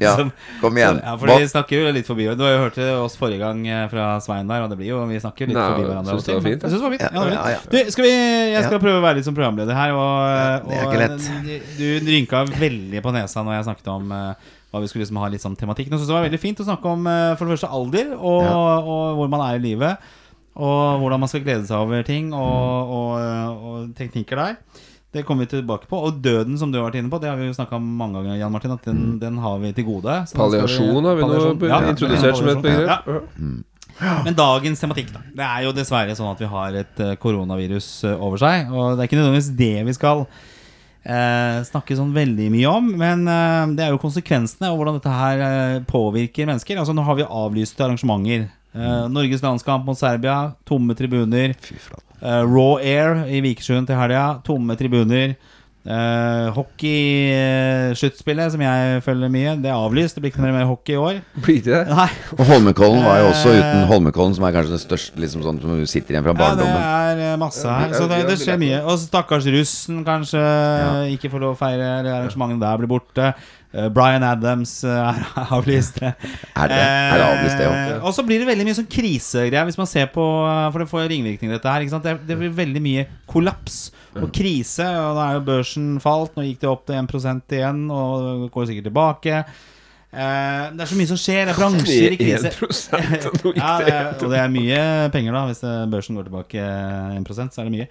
[0.00, 0.14] Ja,
[0.60, 1.00] kom igjen.
[1.02, 3.86] Ja, for Vi snakker jo litt forbi Du har jo hørt oss forrige gang eh,
[3.90, 6.14] fra Svein der, og det blir jo Vi snakker litt Nei, forbi jeg hverandre.
[6.14, 7.02] synes det var fint, Jeg synes det var fint.
[7.02, 7.60] Ja, Ja, ja.
[7.72, 8.12] Du, skal vi,
[8.54, 9.96] jeg skal prøve å være litt som programleder her.
[9.96, 11.28] Og, Det er ikke lett.
[11.80, 15.18] Du, du rynka veldig på nesa når jeg snakket om eh, hva vi skulle liksom
[15.22, 15.90] ha litt sånn tematikk.
[15.90, 18.44] Nå synes det var veldig fint å snakke om eh, for det første alder, og,
[18.46, 20.12] og hvor man er i livet.
[20.60, 24.86] Og hvordan man skal glede seg over ting, og, og, og teknikker der.
[25.10, 25.98] Det kommer vi tilbake på.
[26.06, 28.20] Og døden, som du har vært inne på, det har vi jo snakka om mange
[28.20, 28.74] ganger, Jan Martin.
[28.76, 30.20] At den, den har vi til gode.
[30.30, 33.10] Så Palliasjon har vi nå Ja, introdusert som et begrep.
[33.10, 34.12] Ja.
[34.24, 35.24] Men dagens tematikk, da.
[35.36, 38.70] Det er jo dessverre sånn at vi har et eh, koronavirus eh, over seg.
[38.70, 40.24] Og det er ikke nødvendigvis det vi skal
[41.04, 42.90] eh, snakke sånn veldig mye om.
[43.00, 46.80] Men eh, det er jo konsekvensene og hvordan dette her eh, påvirker mennesker.
[46.80, 48.48] Altså Nå har vi avlyste arrangementer.
[48.72, 51.56] Eh, Norges landskamp mot Serbia, tomme tribuner.
[51.64, 51.78] Fy.
[52.20, 55.34] Eh, Raw Air i Vikersund til helga, tomme tribuner.
[55.80, 60.14] Uh, Hockeysluttspillet, som jeg følger mye, det er avlyst.
[60.18, 61.20] Det blir ikke noe mer hockey i år.
[61.40, 61.78] Blir det?
[61.88, 63.60] Nei, Og Holmenkollen var jo også Eh.
[63.62, 66.66] uten Holmenkollen, som er kanskje det største liksom sånn som sitter igjen fra Ja, det
[66.68, 67.92] er eh, masse her.
[67.96, 68.82] Så det, det skjer mye.
[68.84, 70.42] Og stakkars russen kanskje
[71.16, 73.32] ikke får lov å feire, eller arrangementene der blir borte.
[73.72, 76.00] Eh, Bryan Adams eh, er avlyst.
[76.02, 76.82] Er det det?
[76.82, 77.94] Er det avlyst, det også?
[77.94, 80.24] Eh, Og så blir det veldig mye sånn krisegreier, hvis man ser på
[80.72, 81.84] For det får ringvirkninger, dette her.
[81.84, 82.08] Ikke sant?
[82.26, 84.86] Det, blir veldig mye kollaps og krise.
[84.86, 86.34] Og da er jo børsen falt.
[86.36, 89.44] Nå gikk det opp til 1 igjen, og går sikkert tilbake.
[90.10, 91.44] Det er så mye som skjer.
[91.46, 92.50] Det er bransjer i krise.
[92.50, 94.82] 1 og nå gikk Ja, det og det er mye
[95.14, 95.46] penger, da.
[95.52, 95.62] Hvis
[95.94, 96.66] børsen går tilbake
[97.22, 97.88] 1% så er det mye.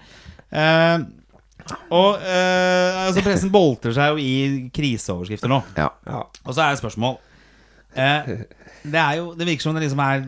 [1.96, 5.62] Og eh, altså Pressen boltrer seg jo i kriseoverskrifter nå.
[5.78, 5.90] Ja.
[6.08, 6.22] Ja.
[6.46, 7.18] Og så er det et spørsmål.
[7.96, 8.32] Eh,
[8.86, 10.24] det er jo Det virker som det liksom er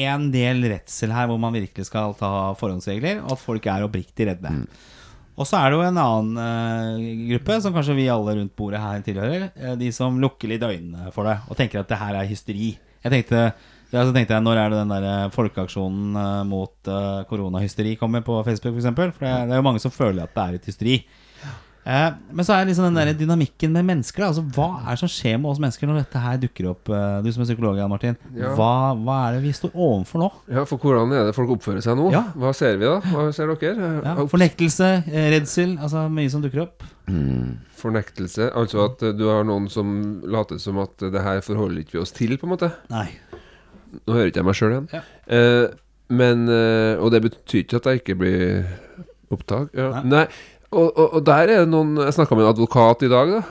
[0.00, 4.28] en del redsel her hvor man virkelig skal ta forhåndsregler, og at folk er oppriktig
[4.28, 4.52] redde.
[5.40, 8.80] Og så er det jo en annen eh, gruppe, som kanskje vi alle rundt bordet
[8.82, 9.48] her tilhører.
[9.56, 12.74] eh, de som lukker litt øynene for det og tenker at det her er hysteri.
[13.02, 13.44] Jeg tenkte,
[13.92, 17.96] ja, så tenkte jeg, Når er det den der eh, folkeaksjonen eh, mot uh, koronahysteri
[17.98, 19.10] kommer på Facebook, For, eksempel?
[19.16, 21.00] for det, er- det er jo mange som føler at det er et hysteri.
[21.80, 24.20] Eh, men så er liksom den der dynamikken med mennesker.
[24.20, 24.26] Da.
[24.28, 26.90] Altså, hva er det som skjer med oss mennesker når dette her dukker opp?
[26.92, 28.18] Uh, du som er psykolog, Jan Martin.
[28.36, 28.50] Ja.
[28.54, 28.68] Hva,
[29.00, 30.28] hva er det vi står overfor nå?
[30.52, 32.10] Ja, for hvordan er det folk oppfører seg nå?
[32.12, 32.26] Ja.
[32.36, 32.98] Hva ser vi da?
[33.10, 33.90] Hva ser dere?
[34.04, 34.90] Ja, fornektelse,
[35.34, 36.84] redsel, altså mye som dukker opp.
[37.80, 38.50] Fornektelse.
[38.54, 39.90] Altså at du har noen som
[40.28, 42.70] later som at det her forholder ikke vi oss til, på en måte.
[42.92, 43.08] Nei.
[44.06, 44.88] Nå hører ikke jeg meg sjøl igjen.
[44.94, 45.02] Ja.
[45.36, 45.66] Eh,
[46.10, 48.64] men eh, Og det betyr ikke at jeg ikke blir
[49.30, 49.70] opptak.
[49.78, 50.02] Ja.
[50.06, 50.26] Nei.
[50.70, 53.42] Og, og, og der er det noen Jeg snakka med en advokat i dag, da.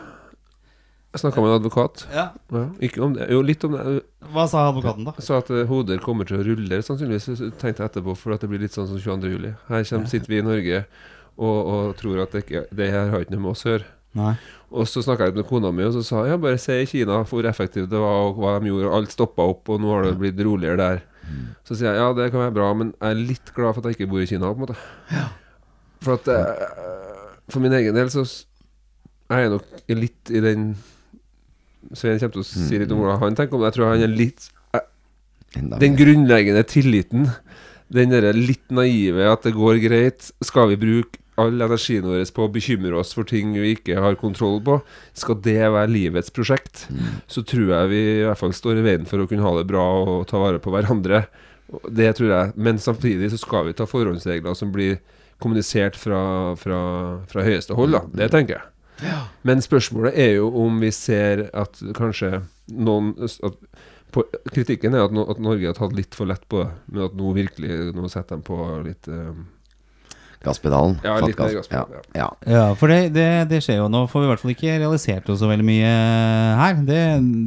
[1.10, 2.04] Jeg snakka med en advokat.
[2.13, 2.25] Ja.
[2.54, 3.25] Ja, ikke om det.
[3.34, 3.84] Jo, litt om det.
[4.30, 5.15] Hva sa advokaten, da?
[5.25, 7.41] Sa at eh, hoder kommer til å rulle, sannsynligvis.
[7.58, 9.32] Tenkte jeg etterpå, for at det blir litt sånn som 22.
[9.34, 9.56] juli.
[9.71, 10.84] Her kommer, sitter vi i Norge
[11.39, 13.89] og, og tror at det, ikke, det her har ikke noe med oss å gjøre.
[14.19, 14.34] Nei.
[14.69, 16.89] Og så snakka jeg med kona mi, og så sa jeg ja, bare se i
[16.89, 18.91] Kina hvor effektivt det var, og hva de gjorde.
[18.99, 21.01] Alt stoppa opp, og nå har det blitt roligere der.
[21.65, 23.89] Så sier jeg ja, det kan være bra, men jeg er litt glad for at
[23.89, 25.25] jeg ikke bor i Kina, på en måte.
[26.05, 26.69] For at eh,
[27.49, 28.23] For min egen del så
[29.29, 30.71] jeg er nok litt i den
[31.93, 33.69] Svein kommer til å si litt om hvordan han tenker om det.
[33.69, 34.49] Jeg tror han er litt
[35.58, 37.29] Enda Den grunnleggende tilliten,
[37.89, 42.45] den derre litt naive at det går greit, skal vi bruke all energien vår på
[42.45, 44.80] å bekymre oss for ting vi ikke har kontroll på,
[45.17, 46.88] skal det være livets prosjekt,
[47.28, 49.67] så tror jeg vi i hvert fall står i veien for å kunne ha det
[49.69, 51.25] bra og ta vare på hverandre.
[51.69, 52.54] Det tror jeg.
[52.58, 54.97] Men samtidig så skal vi ta forhåndsregler som blir
[55.39, 56.80] kommunisert fra, fra,
[57.30, 58.04] fra høyeste hold, da.
[58.23, 58.67] Det tenker jeg.
[59.47, 63.56] Men spørsmålet er jo om vi ser at kanskje noen at
[64.10, 67.06] på, Kritikken er at, no, at Norge har tatt litt for lett på det, men
[67.06, 69.36] at nå virkelig Nå setter de på litt eh,
[70.39, 70.93] Gasspedalen.
[71.04, 71.67] Ja, litt mer gass.
[71.67, 72.28] gasspedal, Ja, ja.
[72.47, 73.88] Ja, for det, det, det skjer jo.
[73.91, 75.89] Nå får vi i hvert fall ikke realisert oss så veldig mye
[76.62, 76.78] her.
[76.88, 76.99] Det,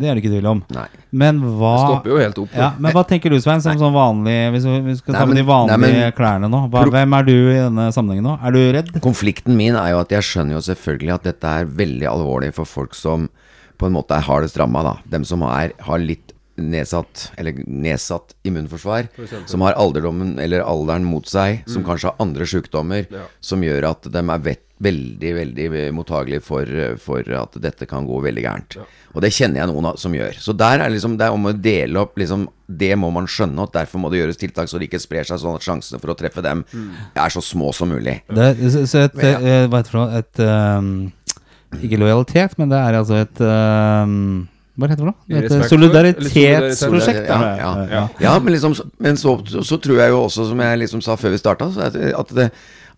[0.03, 0.61] det er det ikke tvil om.
[0.77, 0.85] Nei.
[1.23, 2.53] Men hva Det stopper jo helt opp.
[2.57, 5.37] ja, Men hva tenker du, Svein, som sånn vanlig Hvis vi vi skal ta med
[5.41, 6.61] de vanlige nei, men- klærne nå.
[6.73, 8.37] Hva, hvem er du i denne sammenhengen nå?
[8.45, 8.93] Er du redd?
[9.05, 12.69] Konflikten min er jo at jeg skjønner jo selvfølgelig at dette er veldig alvorlig for
[12.69, 13.29] folk som
[13.81, 14.95] på en måte er hardest ramma, da.
[15.11, 16.33] Dem som er, har litt
[16.71, 19.09] nedsatt, eller nedsatt immunforsvar.
[19.51, 21.65] Som har alderdommen eller alderen mot seg.
[21.71, 23.09] Som kanskje har andre sykdommer.
[23.11, 23.27] Ja.
[23.41, 26.67] Som gjør at de er vet, veldig, veldig mottagelige for,
[27.03, 28.77] for at dette kan gå veldig gærent.
[29.13, 30.39] Og det kjenner jeg noen som gjør.
[30.43, 33.67] Så der er liksom, det er om å dele opp liksom, Det må man skjønne,
[33.67, 36.15] og derfor må det gjøres tiltak så det ikke sprer seg sånn at sjansene for
[36.15, 36.63] å treffe dem
[37.13, 38.23] er så små som mulig.
[38.33, 40.23] Det, så så et, eh, heter det for noe?
[40.23, 41.13] Et um,
[41.83, 45.39] Ikke lojalitet, men det er altså et ehm, Hva heter det for noe?
[45.43, 47.27] Et solidaritetsprosjekt.
[47.29, 47.73] Ja, ja.
[47.93, 48.03] Ja.
[48.25, 51.35] Ja, men, liksom, men så, så tror jeg jo også, som jeg liksom sa før
[51.35, 51.99] vi starta, at,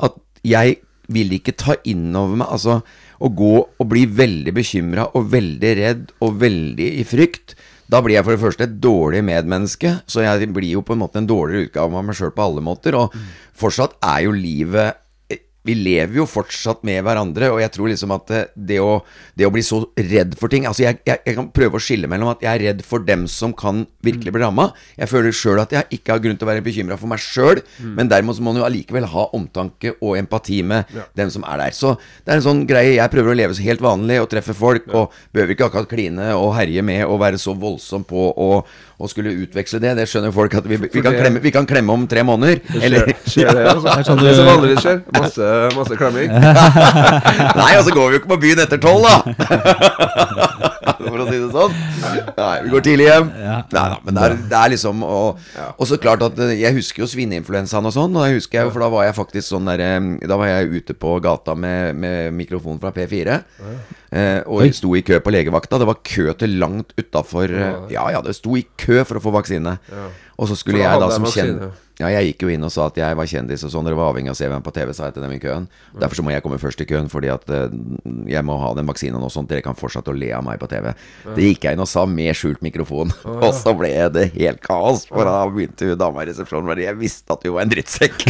[0.06, 0.76] at jeg
[1.12, 2.78] vil ikke ta inn over meg Altså
[3.24, 7.54] å gå og bli veldig bekymra og veldig redd og veldig i frykt.
[7.88, 11.02] Da blir jeg for det første et dårlig medmenneske, så jeg blir jo på en
[11.04, 12.96] måte en dårligere utgave av meg sjøl på alle måter.
[12.98, 13.14] Og
[13.60, 14.98] fortsatt er jo livet
[15.64, 18.98] vi lever jo fortsatt med hverandre, og jeg tror liksom at det, det, å,
[19.32, 22.08] det å bli så redd for ting Altså, jeg, jeg, jeg kan prøve å skille
[22.10, 24.70] mellom at jeg er redd for dem som kan virkelig bli ramma.
[24.98, 27.62] Jeg føler sjøl at jeg ikke har grunn til å være bekymra for meg sjøl,
[27.96, 31.64] men dermed så må man jo allikevel ha omtanke og empati med dem som er
[31.64, 31.76] der.
[31.76, 34.56] Så det er en sånn greie jeg prøver å leve så helt vanlig og treffe
[34.56, 38.50] folk, og behøver ikke akkurat kline og herje med og være så voldsom på å
[38.98, 39.94] å skulle utveksle det.
[39.98, 43.10] Det skjønner folk at vi, vi, kan, klemme, vi kan klemme om tre måneder Eller
[43.26, 43.88] Skjer det, altså.
[43.88, 45.00] Det er sånn Det som vanligvis skjer.
[45.18, 46.34] Masse, masse klemming.
[47.60, 50.93] Nei, og så går vi jo ikke på byen etter tolv, da!
[51.10, 51.74] For å si det sånn.
[52.38, 53.28] Nei, vi går tidlig hjem.
[53.40, 53.56] Ja.
[53.74, 55.42] Nei da, men det er, det er liksom Og,
[55.74, 58.68] og så klart at eh, jeg husker jo svineinfluensaen og sånn, og det husker jeg
[58.68, 61.56] jo, for da var jeg faktisk sånn der eh, Da var jeg ute på gata
[61.58, 63.38] med, med mikrofon fra P4.
[64.46, 65.80] Og og sto i kø på legevakta.
[65.82, 67.50] Det var kø til langt utafor
[67.90, 69.78] Ja ja, det sto i kø for å få vaksine.
[70.38, 72.88] Og så skulle jeg da som jeg kjent ja, jeg gikk jo inn og sa
[72.90, 73.86] at jeg var kjendis og sånn.
[73.86, 75.68] Dere var avhengig av å se hvem på TV, sa jeg til dem i køen.
[76.00, 77.76] Derfor så må jeg komme først i køen, fordi at eh,
[78.32, 79.46] jeg må ha den vaksinen og sånt.
[79.52, 80.90] Dere kan fortsette å le av meg på TV.
[81.36, 83.12] Det gikk jeg inn og sa med skjult mikrofon.
[83.44, 85.04] Og så ble det helt kaos.
[85.10, 88.24] For da begynte hun dama i resepsjonen bare Jeg visste at du var en drittsekk.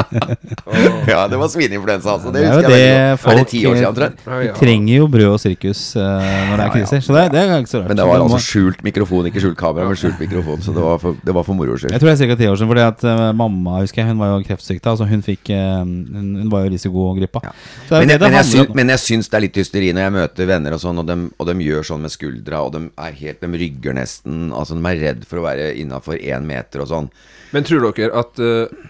[1.12, 2.32] ja, det var svineinfluensa, altså.
[2.32, 3.10] Det Det er husker det jeg det veldig godt.
[3.10, 4.40] Er folk det ti år siden, tror jeg?
[4.40, 6.70] Vi trenger jo brød og sirkus uh, når det er Ja, ja.
[6.76, 7.04] kriser.
[7.04, 7.88] Så det, det er ikke så rart.
[7.92, 10.62] Men det var altså skjult mikrofon, ikke skjult kamera, men skjult mikrofon.
[10.64, 11.92] Så det var for, det var for moro skyld.
[11.94, 12.38] Jeg tror det er ca.
[12.40, 15.24] ti år siden, fordi at uh, mamma husker jeg, hun var jo kreftsyk Altså hun
[15.26, 17.42] fikk eh, Hun, hun var jo risikogrippa.
[17.44, 17.52] Ja.
[17.90, 20.50] Men jeg, men, jeg syns, men jeg syns det er litt hysteri når jeg møter
[20.50, 23.42] venner og sånn, og de, og de gjør sånn med skuldra, og de er helt
[23.42, 24.48] De rygger nesten.
[24.56, 27.10] Altså, de er redd for å være innafor én meter og sånn.
[27.54, 28.88] Men tror dere at eh,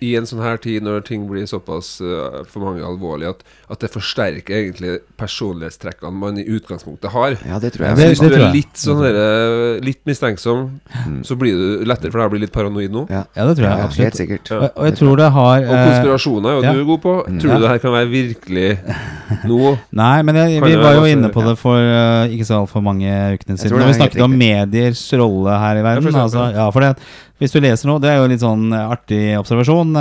[0.00, 3.80] i en sånn her tid, når ting blir såpass uh, for mange alvorlig, at, at
[3.84, 7.36] det forsterker egentlig personlighetstrekkene man i utgangspunktet har?
[7.46, 7.96] Ja, det tror jeg.
[8.00, 10.80] det- Hvis du er litt sånn der, Litt mistenksom,
[11.24, 13.06] så blir du lettere for deg å bli litt paranoid nå.
[13.10, 13.24] ja.
[13.36, 14.04] Ja, det tror jeg Ja, absolutt.
[14.08, 14.50] helt sikkert.
[14.56, 16.72] Og, og jeg tror det har Og eh, konspirasjoner er jo ja.
[16.72, 17.14] du god på.
[17.40, 17.56] Tror Ja.
[17.58, 18.68] du det her kan være virkelig
[19.50, 19.78] nå?
[19.92, 23.08] Nei, men jeg, vi var jo inne på det for uh, ikke så altfor mange
[23.36, 23.76] ukene siden.
[23.78, 26.08] Når vi er snakket om mediers rolle her i verden.
[26.10, 26.92] Ja, for altså, ja, for det,
[27.40, 29.96] hvis du leser noe, det er jo litt sånn eh, artig observasjon.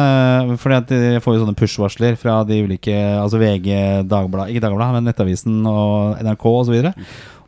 [0.59, 3.69] For jeg får jo sånne push-varsler fra de ulike Altså VG,
[4.11, 6.75] Dagbladet Ikke Dagbladet, men Nettavisen og NRK osv.
[6.81, 7.05] Og,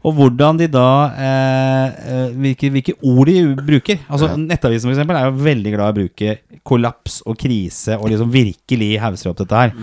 [0.07, 3.99] og hvordan de da eh, eh, hvilke, hvilke ord de bruker.
[4.07, 8.07] Altså Nettavisen for eksempel er jo veldig glad i å bruke kollaps og krise og
[8.13, 9.75] liksom virkelig hauser opp dette her.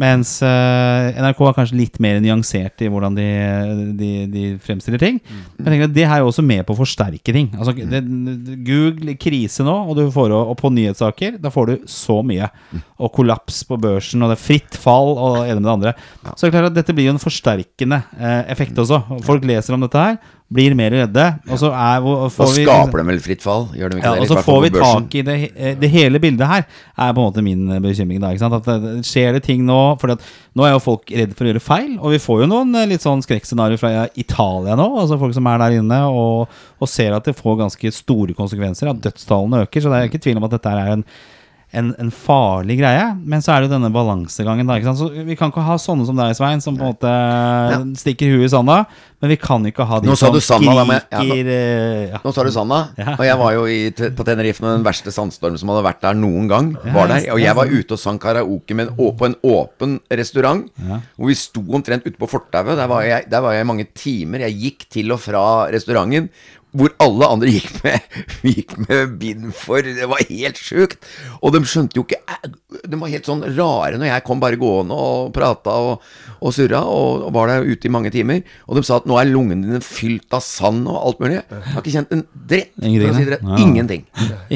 [0.00, 3.26] Mens uh, NRK er kanskje litt mer nyansert i hvordan de,
[3.98, 5.18] de, de fremstiller ting.
[5.58, 7.50] Men jeg tenker at det er jo også med på å forsterke ting.
[7.58, 8.00] Altså, det,
[8.66, 12.48] Google krise nå, og, du får, og på nyhetssaker, da får du så mye.
[13.00, 15.94] Og kollaps på børsen, og det er fritt fall, og det ene med det andre.
[16.32, 19.02] Så det er klart at dette blir jo en forsterkende eh, effekt også.
[19.26, 22.64] Folk leser om dette her, blir mer redde, og så er og, Da får vi
[22.64, 23.68] skaper de vel fritt fall?
[23.76, 24.24] Gjør de ikke ja, det?
[24.24, 27.28] og så får vi tak i det, eh, det hele bildet her, er på en
[27.28, 28.18] måte min eh, bekymring.
[28.18, 28.56] Da, ikke sant?
[28.58, 31.62] At det, skjer det ting nå For nå er jo folk redde for å gjøre
[31.62, 34.88] feil, og vi får jo noen eh, litt sånn skrekkscenarioer fra Italia nå.
[35.04, 38.90] Altså folk som er der inne og, og ser at det får ganske store konsekvenser,
[38.90, 39.84] at dødstallene øker.
[39.84, 41.06] Så det er ikke tvil om at dette er en
[41.72, 43.04] en, en farlig greie.
[43.22, 44.66] Men så er det jo denne balansegangen.
[44.66, 44.98] Da, ikke sant?
[45.02, 47.12] Så vi kan ikke ha sånne som deg, Svein, som på en måte
[48.00, 48.80] stikker huet i sanda.
[49.20, 50.32] Men vi kan ikke ha de Nå som
[50.64, 52.18] da, men- ja, nå- eh, ja.
[52.24, 53.14] Nå sa du sanda, Ja.
[53.18, 56.14] og jeg var jo i, på Tenerife med den verste sandstormen som hadde vært der
[56.16, 56.70] noen gang.
[56.80, 60.64] Var der, og jeg var ute og sang karaoke med en, på en åpen restaurant.
[61.18, 62.76] Hvor vi sto omtrent ute på fortauet.
[62.80, 64.38] Der, var jeg- der var jeg i mange timer.
[64.48, 66.30] Jeg gikk til og fra restauranten.
[66.70, 68.04] Hvor alle andre gikk med,
[68.46, 69.82] gikk med bind for.
[69.82, 71.06] Det var helt sjukt.
[71.40, 72.20] Og de skjønte jo ikke
[72.86, 76.04] De var helt sånn rare når jeg kom bare gående og prata og,
[76.38, 78.44] og surra og, og var der ute i mange timer.
[78.70, 81.40] Og de sa at nå er lungene dine fylt av sand og alt mulig.
[81.42, 82.72] Jeg har ikke kjent en dritt.
[82.78, 83.46] Ingenting, si dritt.
[83.50, 83.60] Ja.
[83.66, 84.06] Ingenting.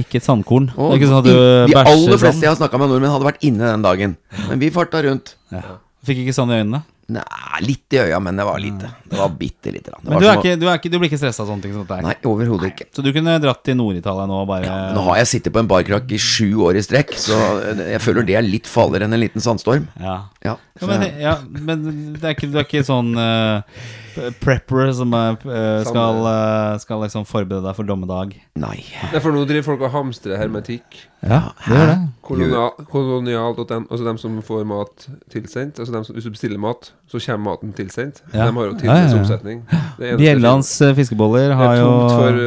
[0.05, 0.70] Ikke et sandkorn.
[0.79, 1.37] Og ikke sånn de
[1.83, 2.42] aller fleste sånn.
[2.46, 4.18] jeg har snakka med nordmenn, hadde vært inne den dagen.
[4.48, 5.35] Men vi farta rundt.
[5.55, 5.81] Ja.
[6.05, 6.85] Fikk ikke sand i øynene.
[7.14, 8.88] Nei, litt i øya, men det var lite.
[9.14, 9.94] Det var bitte lite.
[9.94, 10.05] grann.
[10.05, 11.87] Men du, er ikke, du, er ikke, du blir ikke stressa av sånne ting som
[11.87, 12.88] dette er Nei, overhodet ikke.
[12.94, 15.70] Så du kunne dratt til Nord-Italia nå og bare Nå har jeg sittet på en
[15.70, 17.38] barkrakk i sju år i strekk, så
[17.81, 19.88] jeg føler det er litt farligere enn en liten sandstorm.
[20.03, 20.24] Ja.
[20.44, 21.85] Ja, Ja, men, ja, men
[22.18, 23.62] det er ikke, du er ikke sånn uh,
[24.42, 25.46] prepper som eh,
[25.87, 28.35] skal, uh, skal liksom forberede deg for dommedag?
[28.59, 28.81] Nei.
[29.11, 30.98] Det er for nå driver folk og hamstrer hermetikk.
[31.24, 31.96] Ja, det gjør det.
[32.27, 35.79] Kolonial, kolonialt og dem, altså dem som får mat tilsendt.
[35.81, 38.20] Altså dem som, hvis du bestiller mat, så kommer maten tilsendt.
[38.35, 38.50] Ja.
[38.50, 42.40] De har jo Ja, Det eneste Bjellands eh, fiskeboller Det er tomt for,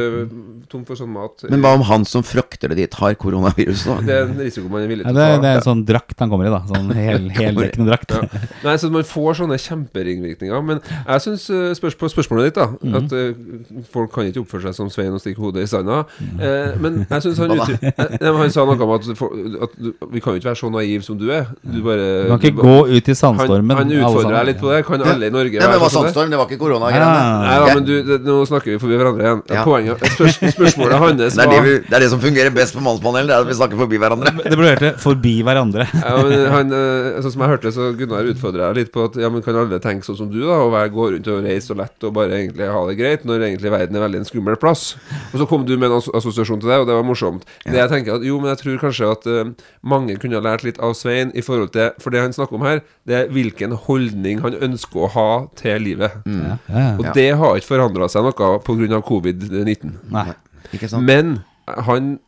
[0.70, 1.44] tomt for sånn mat.
[1.50, 3.96] Men hva om han som frakter det dit, har koronavirus, da?
[4.04, 5.40] Det er en risiko man er villig til å ta.
[5.42, 6.60] det er en sånn drakt han kommer i, da.
[6.68, 8.12] Sånn hel, heldekkende drakt.
[8.14, 8.42] Ja.
[8.64, 10.62] Nei, så Man får sånne kjemperingvirkninger.
[10.68, 11.46] Men jeg syns
[11.78, 12.94] spørs på spørsmålet ditt, da Mhm.
[12.98, 16.04] at uh, folk kan ikke oppføre seg som Svein og stikke hodet i sanda.
[16.38, 19.32] Uh, men jeg synes han, eh, men han sa noe om at, for,
[19.66, 21.46] at du, vi kan jo ikke være så naiv som du er.
[21.62, 23.74] Du bare Du kan ikke gå ut i sandstormen.
[23.76, 24.80] Han, han utfordrer deg litt på det.
[24.88, 26.12] Kan alle i Norge Ja, men det var sånn det?
[26.14, 26.62] sandstorm, det var ikke Ja.
[26.64, 27.22] koronagreiene.
[27.48, 29.42] Nei da, men du, det, nå snakker vi forbi hverandre igjen.
[29.54, 29.64] Ja.
[29.66, 32.82] Poenget, spørs, Spørsmålet hans Det er det, vi, det er det som fungerer best på
[32.84, 34.32] Mannspanelet, det er at vi snakker forbi hverandre.
[34.44, 35.86] Det ble hørt det, 'forbi hverandre'.
[36.04, 39.30] ja, men han, eh, Sånn som jeg hørte, så Gunnar utfordra litt på at Ja,
[39.32, 40.58] men kan alle tenke sånn som du, da?
[40.66, 43.46] Og være, gå rundt og reise så lett og bare egentlig ha det greit, når
[43.48, 44.96] egentlig verden er veldig en skummel plass?
[45.32, 47.44] Og så kom du med en asso- assosiasjon til det, og det var morsomt.
[47.66, 50.64] Det jeg tenker at Jo, men jeg tror kanskje at uh, mange kunne ha lært
[50.66, 53.74] litt av Svein i forhold til For det han snakker om her, det er hvilken
[53.88, 56.18] holdning han ønsker å ha til livet.
[56.26, 56.86] Ja, ja.
[56.98, 59.00] Og det har ikke forandra seg noe pga.
[59.08, 59.92] covid-19.
[60.12, 60.32] Nei.
[60.72, 61.04] Ikke sant?
[61.08, 62.18] Men han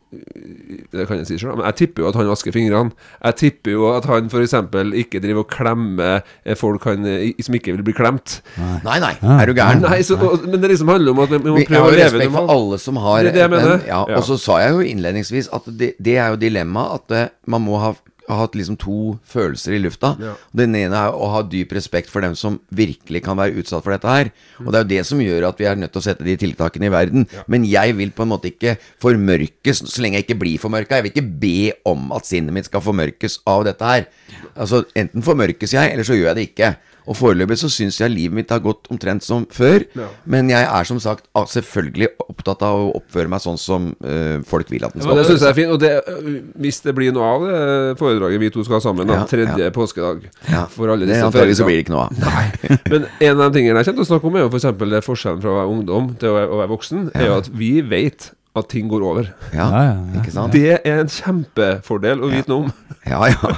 [0.91, 2.91] Det kan jeg si selv, men jeg tipper jo at han vasker fingrene.
[3.23, 4.53] Jeg tipper jo at han f.eks.
[4.99, 8.41] ikke driver og klemmer eh, folk han, eh, som ikke vil bli klemt.
[8.83, 9.79] Nei, nei, er du gæren?
[9.85, 11.95] Nei, så, Men det liksom handler om at vi må Vi, jeg prøve har å
[11.95, 14.17] leve respekt for alle som har Det er det jeg men- ja, Ja.
[14.19, 17.63] Og så sa jeg jo innledningsvis at det, det er jo dilemmaet at eh, man
[17.63, 17.93] må ha,
[18.31, 20.13] ha hatt liksom to følelser i lufta.
[20.21, 20.33] Ja.
[20.57, 23.93] Den ene er å ha dyp respekt for dem som virkelig kan være utsatt for
[23.93, 24.31] dette her.
[24.63, 26.37] Og det er jo det som gjør at vi er nødt til å sette de
[26.39, 27.27] tiltakene i verden.
[27.51, 30.99] Men jeg vil på en måte ikke formørkes så lenge jeg ikke blir formørka.
[30.99, 31.57] Jeg vil ikke be
[31.91, 34.07] om at sinnet mitt skal formørkes av dette her.
[34.55, 36.73] Altså Enten formørkes jeg, eller så gjør jeg det ikke.
[37.09, 39.85] Og foreløpig så syns jeg livet mitt har gått omtrent som før.
[39.97, 40.07] Ja.
[40.29, 44.69] Men jeg er som sagt selvfølgelig opptatt av å oppføre meg sånn som uh, folk
[44.71, 45.73] vil at den Ja, skal det syns jeg er fint.
[45.73, 47.61] Og det, øh, hvis det blir noe av det
[48.01, 49.71] foredraget vi to skal ha sammen, da, Ja, tredje ja.
[49.75, 52.59] påskedag Ja, for alle det disse antageligvis så blir det ikke noe av.
[52.93, 54.69] Men en av de tingene jeg kommer til å snakke om, er jo f.eks.
[54.93, 57.09] det forskjellen fra å være ungdom til å være, å være voksen.
[57.17, 59.31] Er jo at vi vet at ting går over.
[59.55, 60.21] Ja, Ja, ja, ja.
[60.21, 60.53] ikke sant?
[60.55, 62.71] Det er en kjempefordel å vite noe om.
[63.07, 63.53] Ja, ja.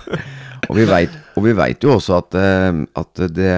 [0.70, 3.56] Og vi vet, og vi vet jo også at, eh, at det,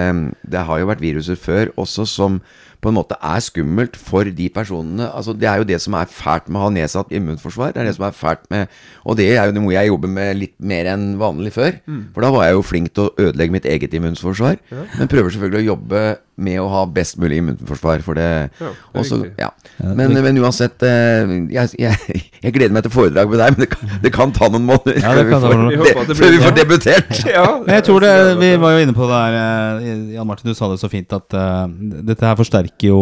[0.52, 2.40] det har jo vært viruser før også som
[2.86, 5.08] på en måte er skummelt for de personene.
[5.10, 7.72] Altså Det er jo det som er fælt med å ha nedsatt immunforsvar.
[7.74, 8.68] Det er det som er fælt med
[9.04, 11.80] Og det er jo noe jeg jobber med litt mer enn vanlig før.
[12.14, 14.60] For da var jeg jo flink til å ødelegge mitt eget immunforsvar.
[14.98, 16.04] Men prøver selvfølgelig å jobbe
[16.36, 18.28] med å ha best mulig immunforsvar for det.
[18.60, 19.48] Ja, det Også, ja.
[19.80, 23.70] Men, men uansett eh, jeg, jeg, jeg gleder meg til foredrag med deg, men det
[23.72, 26.56] kan, det kan ta noen måneder Ja, det før, vi får, det før vi får
[26.60, 27.14] debutert.
[27.24, 29.38] Ja, Men jeg tror det, Vi var jo inne på det her
[29.80, 31.66] eh, Jan Martin, du sa det så fint at uh,
[32.06, 33.00] dette her forsterker jo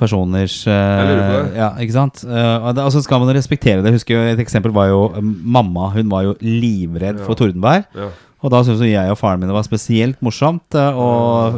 [0.00, 1.56] personers uh, Jeg lurer på det.
[1.58, 2.22] Ja, ikke sant?
[2.24, 3.90] Uh, det, altså skal man respektere det.
[3.90, 5.90] Jeg husker jo Et eksempel var jo mamma.
[5.92, 7.84] Hun var jo livredd for tordenvær.
[7.96, 8.08] Ja.
[8.46, 11.06] Og da syntes jeg og faren min det var spesielt morsomt eh, å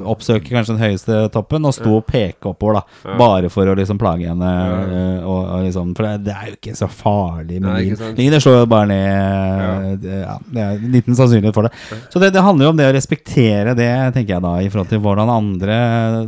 [0.09, 3.15] oppsøke kanskje den høyeste toppen og stå og peke oppover, da.
[3.21, 4.53] Bare for å liksom plage henne.
[4.89, 8.33] Eh, og, og liksom, for det, det er jo ikke så farlig med min.
[8.33, 11.75] Det slår jo bare ned eh, ja, Det er en liten sannsynlighet for det.
[12.09, 14.93] Så det, det handler jo om det å respektere det, tenker jeg da, i forhold
[14.95, 15.79] til hvordan andre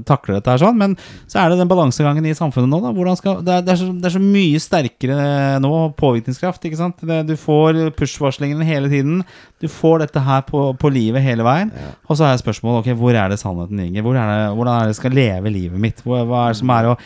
[0.09, 0.77] takler dette her sånn.
[0.81, 3.17] Men så er det den balansegangen i samfunnet nå, da.
[3.17, 5.19] Skal, det, er, det, er så, det er så mye sterkere
[5.65, 7.01] nå, påvirkningskraft, ikke sant.
[7.01, 9.25] Det, du får push-varslingene hele tiden.
[9.61, 11.71] Du får dette her på, på livet hele veien.
[12.11, 14.05] Og så er spørsmålet ok, hvor er det sannheten ligger?
[14.07, 16.03] Hvor er det, hvordan er det jeg skal leve livet mitt?
[16.05, 16.97] Hvor, hva er det som er å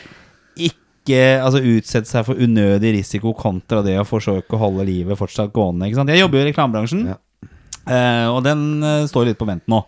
[0.65, 5.53] ikke altså, utsette seg for unødig risiko kontra det å forsøke å holde livet fortsatt
[5.53, 5.91] gående.
[5.91, 6.13] Ikke sant?
[6.15, 7.07] Jeg jobber jo i reklamebransjen.
[7.13, 7.21] Ja.
[7.85, 9.83] Uh, og den uh, står litt på vent nå.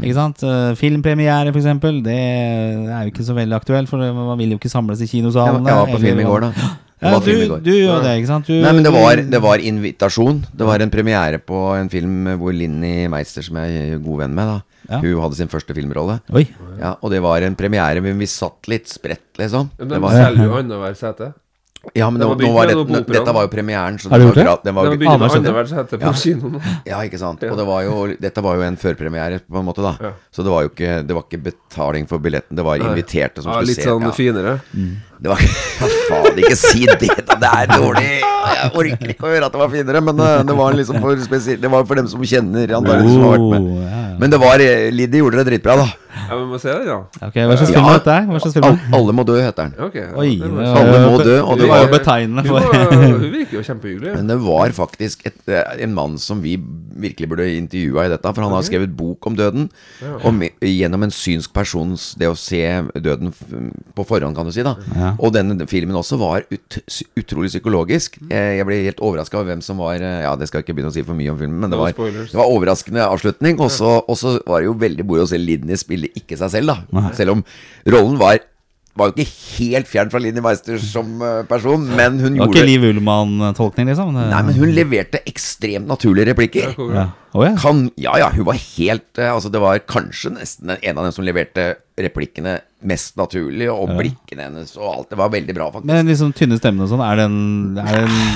[0.00, 0.40] Ikke sant?
[0.40, 1.66] Uh, filmpremiere, f.eks.
[2.06, 5.18] Det er jo ikke så veldig aktuelt, for man vil jo ikke samles i Jeg,
[5.18, 5.60] kinosalene.
[5.60, 6.70] var- jeg var på film i går, da.
[7.02, 8.46] Ja, var du, du gjør det, ikke sant?
[8.46, 10.44] Du, Nei, men det var, det var invitasjon.
[10.54, 14.34] Det var en premiere på en film hvor Linni Meister, som jeg er god venn
[14.38, 14.60] med, da
[14.92, 14.98] Ja.
[15.02, 16.20] hun hadde sin første filmrolle.
[16.34, 16.46] Oi.
[16.80, 19.70] Ja, Og det var en premiere, men vi satt litt spredt, liksom.
[19.78, 21.32] Men den var, selger jo annethvert sete.
[21.98, 23.98] ja, men det var, nå var det, dette var jo premieren.
[23.98, 24.64] Så Har du var, gjort det?
[24.68, 26.12] Den var, med Annethvert annethvert sete på Ja.
[26.12, 26.60] kino.
[26.86, 27.42] Ja, ikke sant.
[27.42, 29.96] Og det var jo, dette var jo en førpremiere, på en måte, da.
[30.00, 30.12] Ja.
[30.30, 33.50] Så det var jo ikke, det var ikke betaling for billetten, det var inviterte som
[33.50, 33.88] Ja, skulle litt se.
[33.90, 34.12] sånn ja.
[34.14, 34.60] finere.
[35.22, 35.38] Det var
[35.82, 37.36] Ja, faen, ikke si det, da!
[37.42, 38.10] Det er dårlig!
[38.52, 41.18] Jeg orker ikke å høre at det var finere, men eh, det var liksom for
[41.22, 43.66] spesielt Det var for dem som kjenner antakelig som har vært med.
[43.66, 44.16] Oh, ja, ja.
[44.22, 45.88] Men det var eh, Liddy gjorde det dritbra, da.
[46.12, 46.98] Ja, vi må se det, ja.
[47.24, 48.28] Ok, Hva slags film er heter det?
[48.28, 48.90] Hva slags film Al det?
[48.98, 49.86] alle må dø, heter den.
[49.88, 53.24] Okay, ja, Oi, det var- Alle må dø, og det var jo betegnende for hun
[53.32, 54.12] virker jo kjempehyggelig.
[54.18, 55.38] Men det var faktisk et,
[55.86, 56.56] en mann som vi
[57.02, 58.34] virkelig burde intervjua i dette.
[58.36, 59.68] For han har skrevet bok om døden.
[60.20, 62.60] Og med, gjennom en synsk persons Det å se
[63.02, 63.32] døden
[63.96, 64.62] på forhånd, kan du si.
[64.66, 65.11] da Ja.
[65.18, 66.78] Og denne filmen også var ut,
[67.18, 68.18] utrolig psykologisk.
[68.30, 70.78] Jeg, jeg ble helt overraska over hvem som var eh, Ja, det skal jeg ikke
[70.78, 73.60] begynne å si for mye om filmen, men det var, det var overraskende avslutning.
[73.62, 77.10] Og så var det jo veldig moro å se Lidney spille ikke seg selv, da.
[77.18, 77.44] Selv om
[77.90, 78.40] rollen var
[78.98, 82.60] var jo ikke helt fjern fra Linni Meister som eh, person, men hun gjorde Det
[82.60, 84.12] var ikke Liv Ullmann-tolkning, liksom?
[84.18, 86.74] Det- Nei, men hun leverte ekstremt naturlige replikker.
[86.92, 87.08] ja.
[87.32, 87.54] Ja.
[87.56, 91.14] Kan, ja, ja, hun var helt eh, Altså, det var kanskje nesten en av dem
[91.16, 95.08] som leverte replikkene mest naturlig, og blikkene hennes og alt.
[95.12, 95.88] Det var veldig bra, faktisk.
[95.88, 97.40] Men liksom tynne stemmen og sånn, er det en,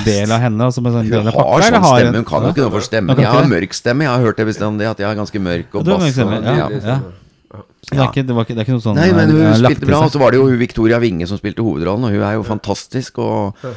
[0.07, 0.69] del av henne?
[0.69, 2.87] Altså, med sånn hun har pakker, sånn har stemme, hun kan jo ikke noe for
[2.89, 3.21] stemmen.
[3.21, 5.85] Jeg har mørk stemme, jeg har hørt det bestandig, at jeg er ganske mørk og
[5.85, 6.13] har bass.
[6.17, 6.69] stemme, ja.
[6.81, 6.99] ja.
[7.77, 7.87] Ja.
[7.87, 9.43] Så Det, er ikke, det, var ikke, det er ikke noe sånn Nei, men hun
[9.45, 12.25] eh, spilte bra, og så var det jo Victoria Winge som spilte hovedrollen, og hun
[12.25, 13.21] er jo fantastisk.
[13.23, 13.67] Og,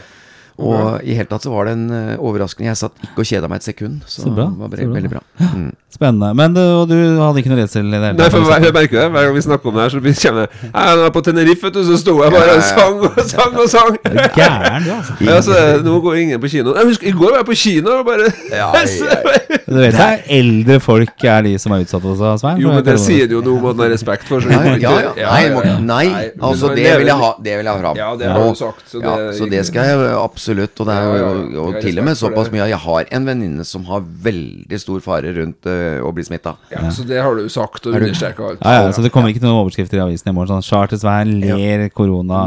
[0.61, 3.49] og i hele tatt så var det en eh, overraskende Jeg satt ikke og kjeda
[3.51, 4.94] meg et sekund, så, Så bra, det var så bra.
[5.01, 5.23] veldig bra.
[5.40, 5.70] Mm.
[5.90, 6.29] Spennende.
[6.38, 8.53] Men du, og du hadde ikke noe redsel i det hele Nei, for tatt?
[8.61, 9.07] jeg, jeg merker det.
[9.11, 11.62] Hver gang vi snakker om det her, så blir- kommer det jeg var på Tenerife,
[11.66, 12.68] vet du, så sto jeg bare og ja, ja.
[12.70, 13.99] sang og sang og sang.
[14.11, 15.16] Er Gæren, du, altså.
[15.27, 16.75] Ja, så, nå går ingen på kino.
[16.79, 19.18] Jeg husker, I går var jeg på kino og bare Ja, ja,
[19.66, 22.61] Du vet det er eldre folk er de som er utsatt også, Svein?
[22.62, 24.40] Jo, men det sier jo noe om at man har respekt for.
[24.44, 25.77] Så Ja, ja, ja.
[25.81, 27.96] Nei, nei, altså det vil jeg ha Det vil jeg ha fram.
[27.99, 28.87] Ja, det har du sagt.
[28.90, 30.50] Så det, ja, så det skal jeg absolutt.
[30.51, 32.65] Og det er jo og til og med såpass mye.
[32.67, 36.57] At jeg har en venninne som har veldig stor fare rundt øh, å bli smitta.
[36.73, 38.65] Ja, så det har du sagt og Er understreka alt.
[38.65, 41.87] Ja, ja, så det kommer ikke noen overskrifter i avisen i morgen sånn Charter-Svein ler
[41.95, 42.43] korona.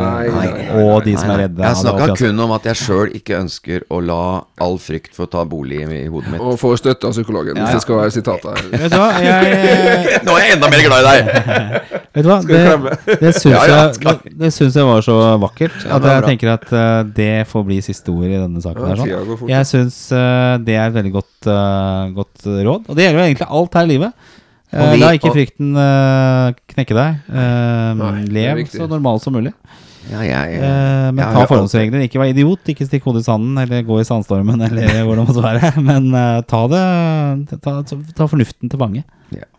[0.81, 1.63] Og de som er redde.
[1.63, 4.23] Jeg snakka kun om at jeg sjøl ikke ønsker å la
[4.63, 6.43] all frykt få ta bolig i, hodet mitt.
[6.43, 8.69] Og få støtte av psykologen, hvis det skal være sitatet her.
[8.83, 11.19] Vet du hva, jeg, Nå er jeg enda mer glad i deg!
[12.15, 12.39] vet du hva?
[12.47, 16.99] Det, det syns Ja, ja, jeg, jeg var så vakkert at jeg tenker at eh,
[17.15, 18.81] det får bli siste ord i denne saken.
[18.81, 19.49] Ja, her, sånn.
[19.51, 22.89] Jeg syns uh, det er et veldig godt, uh, godt råd.
[22.89, 24.29] Og det gjelder jo egentlig alt her i livet.
[24.73, 25.73] Uh, vi- La ikke frykten
[26.73, 27.23] knekke deg.
[27.99, 29.53] Nei, lev så normalt som mulig.
[30.11, 32.01] Ja, ja, Eh, men ta forholdsregler.
[32.03, 35.27] Ikke vær idiot, ikke stikk hodet i sanden eller gå i sandstormen eller hvor det
[35.29, 35.69] måtte være.
[35.79, 36.09] Men
[36.49, 36.81] ta det
[37.63, 39.03] ta, ta, fornuften til fange.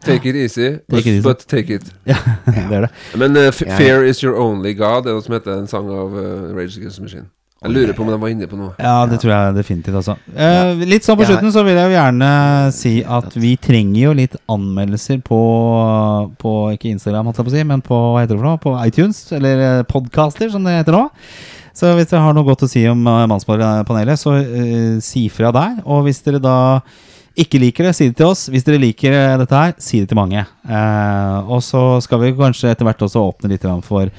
[0.04, 1.22] Take it easy, but Take it easy.
[1.24, 1.88] but take it.
[2.06, 2.16] Ja,
[2.46, 2.90] det er det.
[3.16, 3.78] Men uh, f Ja, ja.
[3.78, 6.76] Fear Is Your Only God, det er noe som heter en sang av uh, Rage
[6.78, 7.26] Against Machine.
[7.64, 8.74] Jeg lurer på om de var inne på noe.
[8.76, 10.18] Ja, det tror jeg definitivt, altså.
[10.36, 12.28] Eh, litt sånn på slutten så vil jeg jo gjerne
[12.76, 15.40] si at vi trenger jo litt anmeldelser på,
[16.40, 18.60] på ikke Instagram, holdt jeg på å si, men på hva heter det for noe?
[18.60, 21.06] På iTunes, eller eh, podcaster, som det heter nå.
[21.74, 25.50] Så hvis dere har noe godt å si om uh, Mannspanelet, så eh, si fra
[25.54, 25.80] der.
[25.88, 26.58] Og hvis dere da
[27.34, 28.46] ikke liker det, si det til oss.
[28.52, 30.44] Hvis dere liker dette her, si det til mange.
[30.44, 34.12] Eh, og så skal vi kanskje etter hvert også åpne litt for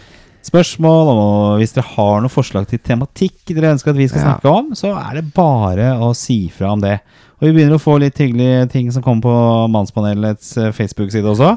[0.47, 1.11] spørsmål.
[1.11, 4.73] Og hvis dere har noen forslag til tematikk dere ønsker at vi skal snakke om,
[4.77, 6.99] så er det bare å si fra om det.
[7.39, 9.35] Og vi begynner å få litt hyggelige ting som kommer på
[9.73, 11.55] Mannspanelets eh, Facebook-side også.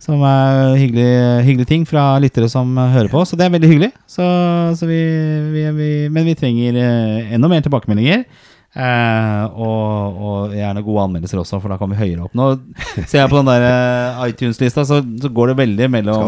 [0.00, 3.20] Som er hyggelige, hyggelige ting fra lyttere som hører på.
[3.28, 3.90] Så det er veldig hyggelig.
[4.08, 4.24] Så,
[4.80, 5.00] så vi,
[5.52, 8.24] vi, vi, men vi trenger eh, enda mer tilbakemeldinger.
[8.70, 12.36] Eh, og, og gjerne gode anmeldelser også, for da kommer vi høyere opp.
[12.38, 12.52] Nå
[13.10, 16.22] ser jeg på den der eh, iTunes-lista, så, så går det veldig mellom.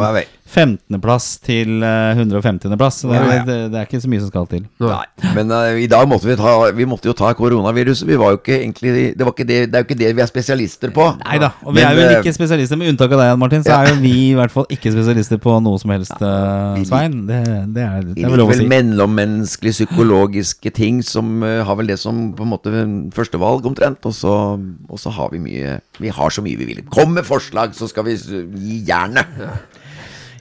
[0.53, 3.01] 15.-plass til eh, 150.-plass.
[3.07, 3.37] Det, Ja, ja.
[3.41, 4.67] er- det, det er ikke så mye som skal til.
[4.83, 5.05] Nei.
[5.37, 8.07] Men uh, i dag måtte vi ta Vi måtte jo ta koronaviruset.
[8.09, 10.23] Vi var jo ikke egentlig Det, var ikke det, det er jo ikke det vi
[10.25, 11.07] er spesialister på.
[11.25, 11.53] Nei da.
[11.65, 13.65] Og vi Men, er jo eh, ikke spesialister, med unntak av deg, Jan Martin.
[13.65, 13.81] Så Ja.
[13.83, 17.19] er jo vi i hvert fall ikke spesialister på noe som helst, uh, Svein.
[17.29, 17.41] Det,
[17.75, 18.69] det, er, det er vel lov å si.
[18.69, 22.85] mellommenneskelige, psykologiske ting som uh, har vel det som på en måte
[23.17, 24.05] førstevalg, omtrent.
[24.09, 24.35] Og så,
[24.89, 26.83] og så har vi mye Vi har så mye vi vil.
[26.93, 29.27] Kom med forslag, så skal vi gi jernet.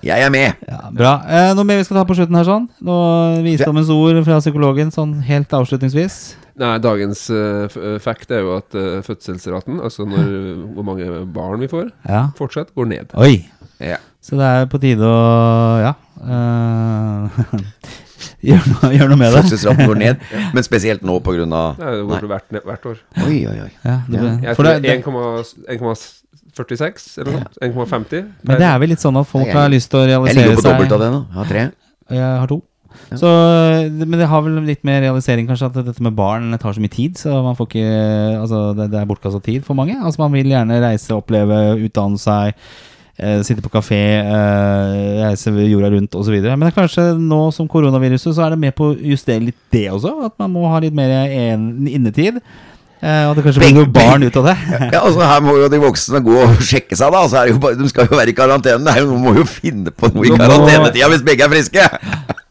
[0.02, 0.62] Jeg er med!
[0.66, 1.12] Ja, bra.
[1.30, 2.46] Eh, noe mer vi skal ta på slutten her?
[2.48, 2.64] sånn?
[2.86, 6.16] Noe Visdommens ord fra psykologen sånn helt avslutningsvis?
[6.62, 7.70] Nei, dagens uh,
[8.02, 10.32] fact er jo at uh, fødselsraten, altså når,
[10.76, 12.28] hvor mange barn vi får, ja.
[12.38, 13.14] fortsatt går ned.
[13.22, 13.44] Oi!
[13.82, 14.00] Ja.
[14.22, 15.22] Så det er på tide å
[15.82, 15.94] Ja.
[16.22, 17.42] Uh,
[18.42, 19.44] Gjør noe, gjør noe, med det.
[19.44, 20.24] Fødselsraten går ned,
[20.56, 21.46] men spesielt nå pga.
[21.78, 22.98] Det går hvert, hvert år.
[23.28, 23.70] Oi, oi, oi.
[23.86, 24.34] Ja, det, ja.
[24.50, 26.21] Jeg tror 1,6
[26.58, 27.62] 46, eller noe sånt.
[27.62, 28.26] 1,50.
[28.48, 30.52] Men det er vel litt sånn at folk har lyst til å realisere seg Jeg
[30.52, 31.24] ligger på dobbelt av det nå.
[31.30, 31.64] Jeg har tre.
[32.12, 32.60] Jeg har to.
[33.12, 33.18] Ja.
[33.20, 33.32] Så,
[33.92, 36.92] men det har vel litt mer realisering kanskje at dette med barn tar så mye
[36.92, 37.18] tid.
[37.20, 37.90] Så man får ikke,
[38.42, 39.98] altså det, det er bortkasta tid for mange.
[40.00, 42.56] Altså Man vil gjerne reise, oppleve, utdanne seg,
[43.18, 46.36] eh, sitte på kafé, eh, reise jorda rundt osv.
[46.40, 49.60] Men det er kanskje nå som koronaviruset, så er det med på å justere litt
[49.74, 50.18] det også.
[50.28, 52.42] At man må ha litt mer innetid.
[53.02, 54.56] Eh, og det kanskje blir noe barn ut av det.
[54.94, 57.22] Ja, altså Her må jo de voksne gå og sjekke seg, da.
[57.26, 58.84] Altså, er jo bare, de skal jo være i karantene.
[58.86, 61.88] Det er jo- må jo finne på noe i karantenetida hvis begge er friske!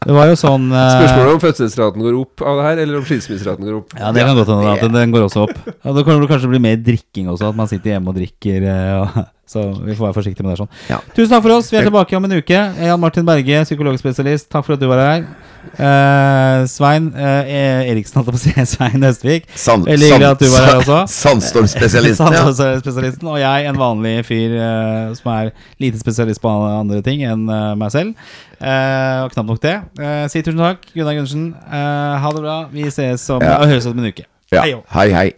[0.01, 3.03] Det var jo sånn eh, Spørsmålet om fødselsraten går opp av det her, eller om
[3.05, 3.91] skilsmisseraten går opp.
[3.99, 5.51] Ja, det kan godt hende at den, den går også opp.
[5.69, 8.65] Ja, Da kan det kanskje bli mer drikking også, at man sitter hjemme og drikker.
[8.65, 9.19] eh, Og,
[9.51, 10.63] så vi får være forsiktige med det.
[10.63, 10.99] sånn Ja.
[11.15, 11.71] Tusen takk for oss.
[11.71, 12.59] Vi er tilbake om en uke.
[12.87, 14.49] Jan Martin Berge, psykologspesialist.
[14.51, 15.25] Takk for at du var her.
[15.77, 18.65] Uh, Svein uh, Eriksen, holdt jeg på å si.
[18.73, 19.45] Svein Østvik.
[19.53, 20.97] Sand- Veldig hyggelig at du var her også.
[21.21, 22.47] Sandstormspesialisten, ja.
[23.29, 25.51] Og jeg, en vanlig fyr uh, som er
[25.83, 27.45] lite spesialist på andre ting enn
[27.77, 28.15] meg selv.
[28.61, 29.75] Og knapt nok det.
[30.33, 31.47] Si tusen takk, Gunnar Gundersen.
[31.71, 32.57] Ha det bra.
[32.73, 33.57] Vi ses om Ja.
[33.61, 34.25] og høres om en uke.
[34.53, 34.61] ja.
[34.65, 34.75] Hei.
[34.93, 35.29] Hei, hei.